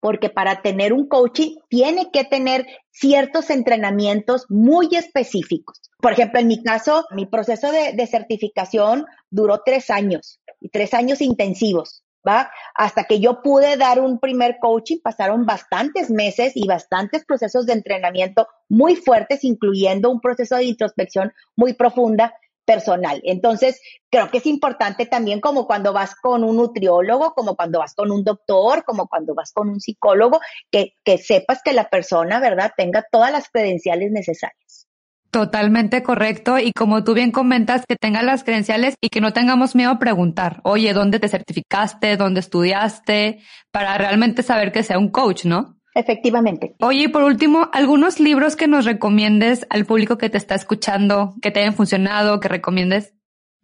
porque 0.00 0.30
para 0.30 0.62
tener 0.62 0.92
un 0.92 1.08
coaching 1.08 1.56
tiene 1.68 2.10
que 2.10 2.24
tener 2.24 2.66
ciertos 2.90 3.50
entrenamientos 3.50 4.46
muy 4.48 4.88
específicos. 4.92 5.80
Por 6.00 6.12
ejemplo, 6.12 6.40
en 6.40 6.48
mi 6.48 6.62
caso, 6.62 7.04
mi 7.10 7.26
proceso 7.26 7.70
de, 7.72 8.06
certificación 8.06 9.06
duró 9.30 9.62
tres 9.64 9.90
años 9.90 10.40
y 10.60 10.68
tres 10.68 10.94
años 10.94 11.20
intensivos. 11.20 12.02
¿Va? 12.28 12.50
Hasta 12.74 13.04
que 13.04 13.20
yo 13.20 13.40
pude 13.40 13.76
dar 13.76 14.00
un 14.00 14.18
primer 14.18 14.56
coaching, 14.60 14.96
pasaron 15.00 15.46
bastantes 15.46 16.10
meses 16.10 16.56
y 16.56 16.66
bastantes 16.66 17.24
procesos 17.24 17.66
de 17.66 17.74
entrenamiento 17.74 18.48
muy 18.68 18.96
fuertes, 18.96 19.44
incluyendo 19.44 20.10
un 20.10 20.20
proceso 20.20 20.56
de 20.56 20.64
introspección 20.64 21.32
muy 21.54 21.74
profunda 21.74 22.34
personal. 22.66 23.22
Entonces, 23.24 23.80
creo 24.10 24.30
que 24.30 24.38
es 24.38 24.46
importante 24.46 25.06
también 25.06 25.40
como 25.40 25.66
cuando 25.66 25.94
vas 25.94 26.14
con 26.14 26.44
un 26.44 26.56
nutriólogo, 26.56 27.32
como 27.32 27.56
cuando 27.56 27.78
vas 27.78 27.94
con 27.94 28.10
un 28.10 28.24
doctor, 28.24 28.84
como 28.84 29.06
cuando 29.06 29.34
vas 29.34 29.52
con 29.52 29.70
un 29.70 29.80
psicólogo, 29.80 30.40
que, 30.70 30.94
que 31.04 31.16
sepas 31.16 31.62
que 31.64 31.72
la 31.72 31.88
persona, 31.88 32.40
¿verdad?, 32.40 32.72
tenga 32.76 33.06
todas 33.10 33.32
las 33.32 33.48
credenciales 33.48 34.10
necesarias. 34.10 34.86
Totalmente 35.30 36.02
correcto. 36.02 36.58
Y 36.58 36.72
como 36.72 37.04
tú 37.04 37.12
bien 37.12 37.30
comentas, 37.30 37.84
que 37.86 37.96
tenga 37.96 38.22
las 38.22 38.42
credenciales 38.42 38.94
y 39.02 39.10
que 39.10 39.20
no 39.20 39.32
tengamos 39.32 39.74
miedo 39.74 39.90
a 39.90 39.98
preguntar, 39.98 40.60
oye, 40.64 40.92
¿dónde 40.94 41.20
te 41.20 41.28
certificaste? 41.28 42.16
¿Dónde 42.16 42.40
estudiaste? 42.40 43.40
Para 43.70 43.98
realmente 43.98 44.42
saber 44.42 44.72
que 44.72 44.82
sea 44.82 44.98
un 44.98 45.10
coach, 45.10 45.44
¿no? 45.44 45.75
Efectivamente. 45.96 46.76
Oye, 46.80 47.04
y 47.04 47.08
por 47.08 47.22
último, 47.22 47.70
algunos 47.72 48.20
libros 48.20 48.54
que 48.54 48.68
nos 48.68 48.84
recomiendes 48.84 49.66
al 49.70 49.86
público 49.86 50.18
que 50.18 50.28
te 50.28 50.36
está 50.36 50.54
escuchando, 50.54 51.34
que 51.40 51.50
te 51.50 51.60
hayan 51.60 51.74
funcionado, 51.74 52.38
que 52.38 52.48
recomiendes. 52.48 53.14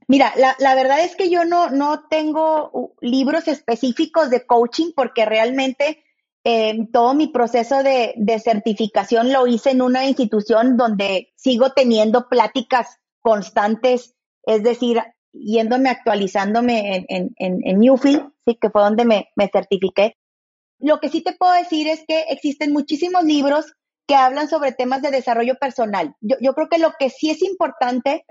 Mira, 0.09 0.33
la, 0.37 0.57
la 0.59 0.75
verdad 0.75 1.05
es 1.05 1.14
que 1.14 1.29
yo 1.29 1.45
no, 1.45 1.68
no 1.68 2.05
tengo 2.09 2.71
uh, 2.73 2.95
libros 3.03 3.49
específicos 3.49 4.31
de 4.31 4.47
coaching 4.47 4.92
porque 4.97 5.27
realmente 5.27 6.03
eh, 6.42 6.88
todo 6.90 7.12
mi 7.12 7.29
proceso 7.29 7.83
de, 7.83 8.14
de, 8.16 8.38
certificación 8.38 9.31
lo 9.31 9.47
hice 9.47 9.73
en 9.73 9.83
una 9.83 10.07
institución 10.07 10.79
donde 10.79 11.35
sigo 11.37 11.73
teniendo 11.73 12.31
pláticas 12.31 12.99
constantes, 13.21 14.16
es 14.47 14.62
decir, 14.62 15.03
yéndome 15.35 15.90
actualizándome 15.90 16.97
en, 16.97 17.05
en, 17.09 17.35
en, 17.37 17.59
en 17.62 17.79
Newfield, 17.79 18.33
sí, 18.47 18.57
que 18.59 18.71
fue 18.71 18.81
donde 18.81 19.05
me, 19.05 19.29
me 19.37 19.51
certifiqué. 19.53 20.16
Lo 20.83 20.99
que 20.99 21.09
sí 21.09 21.23
te 21.23 21.33
puedo 21.33 21.53
decir 21.53 21.87
es 21.87 22.05
que 22.07 22.25
existen 22.29 22.73
muchísimos 22.73 23.23
libros 23.23 23.73
que 24.09 24.16
hablan 24.16 24.49
sobre 24.49 24.73
temas 24.73 25.01
de 25.01 25.12
desarrollo 25.12 25.55
personal. 25.55 26.16
Yo, 26.21 26.55
creo 26.55 26.68
que 26.68 26.79
lo 26.79 26.92
que 26.99 27.09
sí 27.09 27.31
es 27.31 27.40
importante 27.40 28.27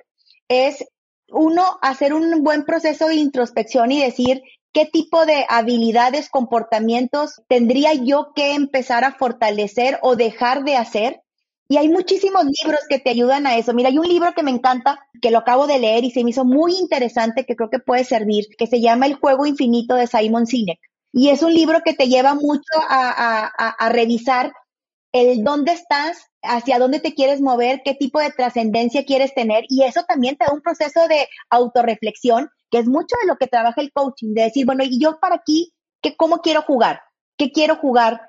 es, 0.50 0.86
uno, 1.30 1.80
hacer 1.82 2.14
un 2.14 2.44
buen 2.44 2.66
proceso 2.66 3.08
de 3.08 3.16
introspección 3.16 3.94
y 3.94 4.02
decir 4.02 4.42
qué 4.74 4.86
tipo 4.86 5.26
de 5.26 5.46
habilidades, 5.48 6.28
comportamientos 6.30 7.42
tendría 7.48 7.94
yo 7.94 8.34
que 8.36 8.54
empezar 8.54 9.06
a 9.06 9.14
fortalecer 9.14 9.98
o 10.02 10.18
dejar 10.18 10.66
de 10.66 10.76
hacer. 10.76 11.22
Y 11.70 11.78
hay 11.78 11.88
muchísimos 11.88 12.44
libros 12.44 12.82
que 12.90 13.00
te 13.00 13.12
ayudan 13.12 13.48
a 13.48 13.56
eso. 13.56 13.74
Mira, 13.74 13.88
hay 13.88 13.98
un 13.98 14.10
libro 14.10 14.34
que 14.34 14.44
me 14.44 14.52
encanta, 14.52 15.00
que 15.22 15.32
lo 15.32 15.38
acabo 15.38 15.68
de 15.68 15.80
leer 15.80 16.04
y 16.04 16.12
se 16.12 16.22
me 16.26 16.32
hizo 16.32 16.44
muy 16.44 16.76
interesante, 16.76 17.46
que 17.46 17.56
creo 17.56 17.70
que 17.70 17.80
puede 17.80 18.04
servir, 18.04 18.48
que 18.58 18.68
se 18.68 18.82
llama 18.82 19.06
El 19.06 19.14
juego 19.14 19.46
infinito 19.46 19.96
de 19.96 20.08
Simon 20.08 20.48
Sinek. 20.48 20.91
Y 21.14 21.30
es 21.30 21.44
un 21.44 21.54
libro 21.54 21.82
que 21.84 21.94
te 21.94 22.08
lleva 22.08 22.36
mucho 22.36 22.72
a, 22.90 23.90
revisar 23.90 24.54
el 25.12 25.44
dónde 25.44 25.74
estás, 25.74 26.30
hacia 26.42 26.80
dónde 26.80 27.00
te 27.00 27.14
quieres 27.14 27.42
mover, 27.42 27.82
qué 27.84 27.94
tipo 27.94 28.20
de 28.20 28.32
trascendencia 28.32 29.06
quieres 29.06 29.34
tener. 29.34 29.66
Y 29.68 29.84
eso 29.84 30.04
también 30.08 30.38
te 30.38 30.46
da 30.46 30.54
un 30.54 30.62
proceso 30.62 31.08
de 31.08 31.28
autorreflexión, 31.50 32.50
que 32.70 32.80
es 32.80 32.88
mucho 32.88 33.16
de 33.22 33.28
lo 33.28 33.36
que 33.36 33.48
trabaja 33.48 33.82
el 33.82 33.92
coaching, 33.92 34.34
de 34.34 34.44
decir, 34.44 34.66
bueno, 34.66 34.84
¿y 34.86 35.00
yo 35.00 35.20
para 35.20 35.36
aquí 35.36 35.74
qué, 36.02 36.16
cómo 36.16 36.38
quiero 36.38 36.62
jugar? 36.62 37.02
¿Qué 37.38 37.52
quiero 37.52 37.76
jugar? 37.76 38.22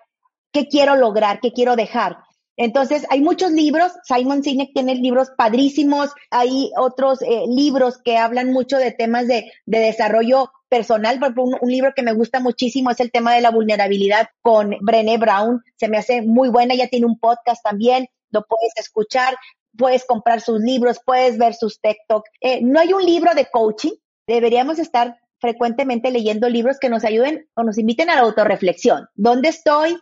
¿Qué 0.53 0.66
quiero 0.66 0.97
lograr? 0.97 1.38
¿Qué 1.40 1.53
quiero 1.53 1.77
dejar? 1.77 2.18
Entonces, 2.57 3.07
hay 3.11 3.21
muchos 3.21 3.53
libros, 3.53 3.92
Simon 4.03 4.42
Sinek 4.42 4.75
tiene 4.75 4.97
libros 4.97 5.31
padrísimos, 5.37 6.11
hay 6.31 6.71
otros 6.77 7.23
eh, 7.23 7.45
libros 7.49 7.99
que 8.05 8.18
hablan 8.18 8.53
mucho 8.53 8.77
de 8.77 8.92
temas 8.92 9.27
de 9.27 9.53
desarrollo 9.64 10.51
personal, 10.73 11.21
un, 11.37 11.71
libro 11.71 11.93
que 11.95 12.03
me 12.03 12.15
gusta 12.15 12.41
muchísimo 12.41 12.91
es 12.91 12.99
el 13.01 13.13
tema 13.13 13.35
de 13.35 13.43
la 13.43 13.51
vulnerabilidad 13.51 14.29
con 14.41 14.75
Brené 14.81 15.19
Brown, 15.19 15.63
se 15.77 15.87
me 15.87 15.99
hace 15.99 16.23
muy 16.23 16.49
buena, 16.49 16.73
ella 16.73 16.89
tiene 16.89 17.05
un 17.05 17.19
podcast 17.19 17.63
también, 17.63 18.09
lo 18.31 18.47
puedes 18.47 18.73
escuchar, 18.77 19.37
puedes 19.77 20.07
comprar 20.07 20.41
sus 20.41 20.61
libros, 20.61 20.99
puedes 21.05 21.37
ver 21.37 21.53
sus 21.53 21.79
TikTok. 21.79 22.25
Eh, 22.41 22.61
no 22.63 22.81
hay 22.81 22.95
un 22.95 23.05
libro 23.05 23.35
de 23.35 23.51
coaching, 23.53 23.93
deberíamos 24.27 24.79
estar 24.79 25.19
frecuentemente 25.39 26.11
leyendo 26.11 26.49
libros 26.49 26.79
que 26.81 26.89
nos 26.89 27.05
ayuden 27.05 27.47
o 27.55 27.65
nos 27.65 27.77
inviten 27.77 28.09
a 28.09 28.15
la 28.15 28.23
autorreflexión. 28.23 29.09
¿Dónde 29.15 29.51
estoy? 29.51 29.99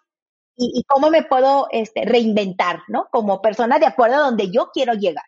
y, 0.61 0.81
y 0.81 0.85
cómo 0.85 1.11
me 1.11 1.23
puedo 1.23 1.69
este, 1.71 2.05
reinventar, 2.05 2.83
¿no? 2.89 3.09
Como 3.11 3.41
persona 3.41 3.79
de 3.79 3.87
acuerdo 3.87 4.17
a 4.17 4.27
donde 4.27 4.51
yo 4.51 4.71
quiero 4.73 4.93
llegar. 4.93 5.25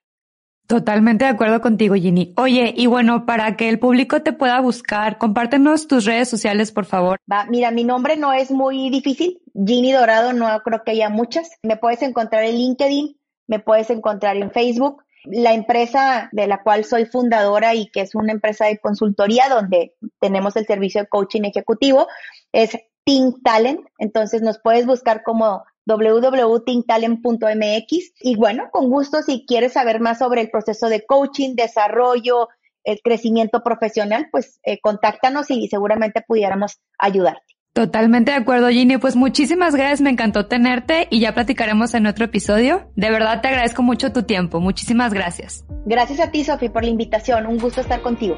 Totalmente 0.72 1.26
de 1.26 1.30
acuerdo 1.30 1.60
contigo, 1.60 1.96
Ginny. 1.96 2.32
Oye, 2.38 2.72
y 2.74 2.86
bueno, 2.86 3.26
para 3.26 3.58
que 3.58 3.68
el 3.68 3.78
público 3.78 4.22
te 4.22 4.32
pueda 4.32 4.58
buscar, 4.58 5.18
compártenos 5.18 5.86
tus 5.86 6.06
redes 6.06 6.30
sociales, 6.30 6.72
por 6.72 6.86
favor. 6.86 7.18
Va, 7.30 7.44
mira, 7.44 7.70
mi 7.70 7.84
nombre 7.84 8.16
no 8.16 8.32
es 8.32 8.50
muy 8.50 8.88
difícil. 8.88 9.42
Ginny 9.52 9.92
Dorado, 9.92 10.32
no 10.32 10.48
creo 10.64 10.82
que 10.82 10.92
haya 10.92 11.10
muchas. 11.10 11.50
Me 11.62 11.76
puedes 11.76 12.00
encontrar 12.00 12.44
en 12.44 12.56
LinkedIn, 12.56 13.18
me 13.48 13.58
puedes 13.58 13.90
encontrar 13.90 14.38
en 14.38 14.50
Facebook. 14.50 15.04
La 15.26 15.52
empresa 15.52 16.30
de 16.32 16.46
la 16.46 16.62
cual 16.62 16.86
soy 16.86 17.04
fundadora 17.04 17.74
y 17.74 17.90
que 17.90 18.00
es 18.00 18.14
una 18.14 18.32
empresa 18.32 18.64
de 18.64 18.78
consultoría 18.78 19.50
donde 19.50 19.92
tenemos 20.20 20.56
el 20.56 20.64
servicio 20.64 21.02
de 21.02 21.08
coaching 21.08 21.42
ejecutivo 21.42 22.08
es 22.50 22.78
Think 23.04 23.42
Talent. 23.44 23.80
Entonces 23.98 24.40
nos 24.40 24.58
puedes 24.58 24.86
buscar 24.86 25.22
como 25.22 25.64
www.thinktalent.mx 25.86 28.12
y 28.20 28.36
bueno, 28.36 28.68
con 28.70 28.90
gusto 28.90 29.22
si 29.22 29.46
quieres 29.46 29.72
saber 29.72 30.00
más 30.00 30.18
sobre 30.18 30.42
el 30.42 30.50
proceso 30.50 30.88
de 30.88 31.04
coaching, 31.04 31.54
desarrollo, 31.54 32.48
el 32.84 33.00
crecimiento 33.02 33.62
profesional, 33.62 34.28
pues 34.30 34.60
eh, 34.64 34.80
contáctanos 34.80 35.50
y 35.50 35.68
seguramente 35.68 36.22
pudiéramos 36.26 36.80
ayudarte. 36.98 37.44
Totalmente 37.72 38.32
de 38.32 38.36
acuerdo, 38.36 38.68
Ginny. 38.68 38.98
Pues 38.98 39.16
muchísimas 39.16 39.74
gracias, 39.74 40.02
me 40.02 40.10
encantó 40.10 40.46
tenerte 40.46 41.08
y 41.10 41.20
ya 41.20 41.32
platicaremos 41.32 41.94
en 41.94 42.06
otro 42.06 42.26
episodio. 42.26 42.90
De 42.96 43.10
verdad 43.10 43.40
te 43.40 43.48
agradezco 43.48 43.82
mucho 43.82 44.12
tu 44.12 44.24
tiempo. 44.24 44.60
Muchísimas 44.60 45.14
gracias. 45.14 45.64
Gracias 45.86 46.20
a 46.20 46.30
ti, 46.30 46.44
Sofi, 46.44 46.68
por 46.68 46.84
la 46.84 46.90
invitación. 46.90 47.46
Un 47.46 47.58
gusto 47.58 47.80
estar 47.80 48.02
contigo. 48.02 48.36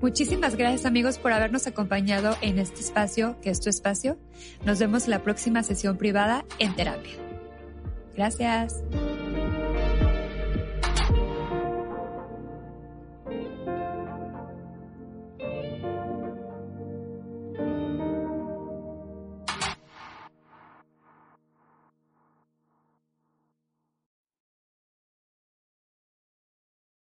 Muchísimas 0.00 0.56
gracias 0.56 0.84
amigos 0.84 1.18
por 1.18 1.32
habernos 1.32 1.66
acompañado 1.66 2.36
en 2.42 2.58
este 2.58 2.80
espacio, 2.80 3.36
que 3.40 3.50
es 3.50 3.60
tu 3.60 3.70
espacio. 3.70 4.18
Nos 4.64 4.78
vemos 4.78 5.04
en 5.04 5.10
la 5.10 5.22
próxima 5.22 5.62
sesión 5.62 5.96
privada 5.96 6.44
en 6.58 6.74
terapia. 6.76 7.14
Gracias. 8.14 8.82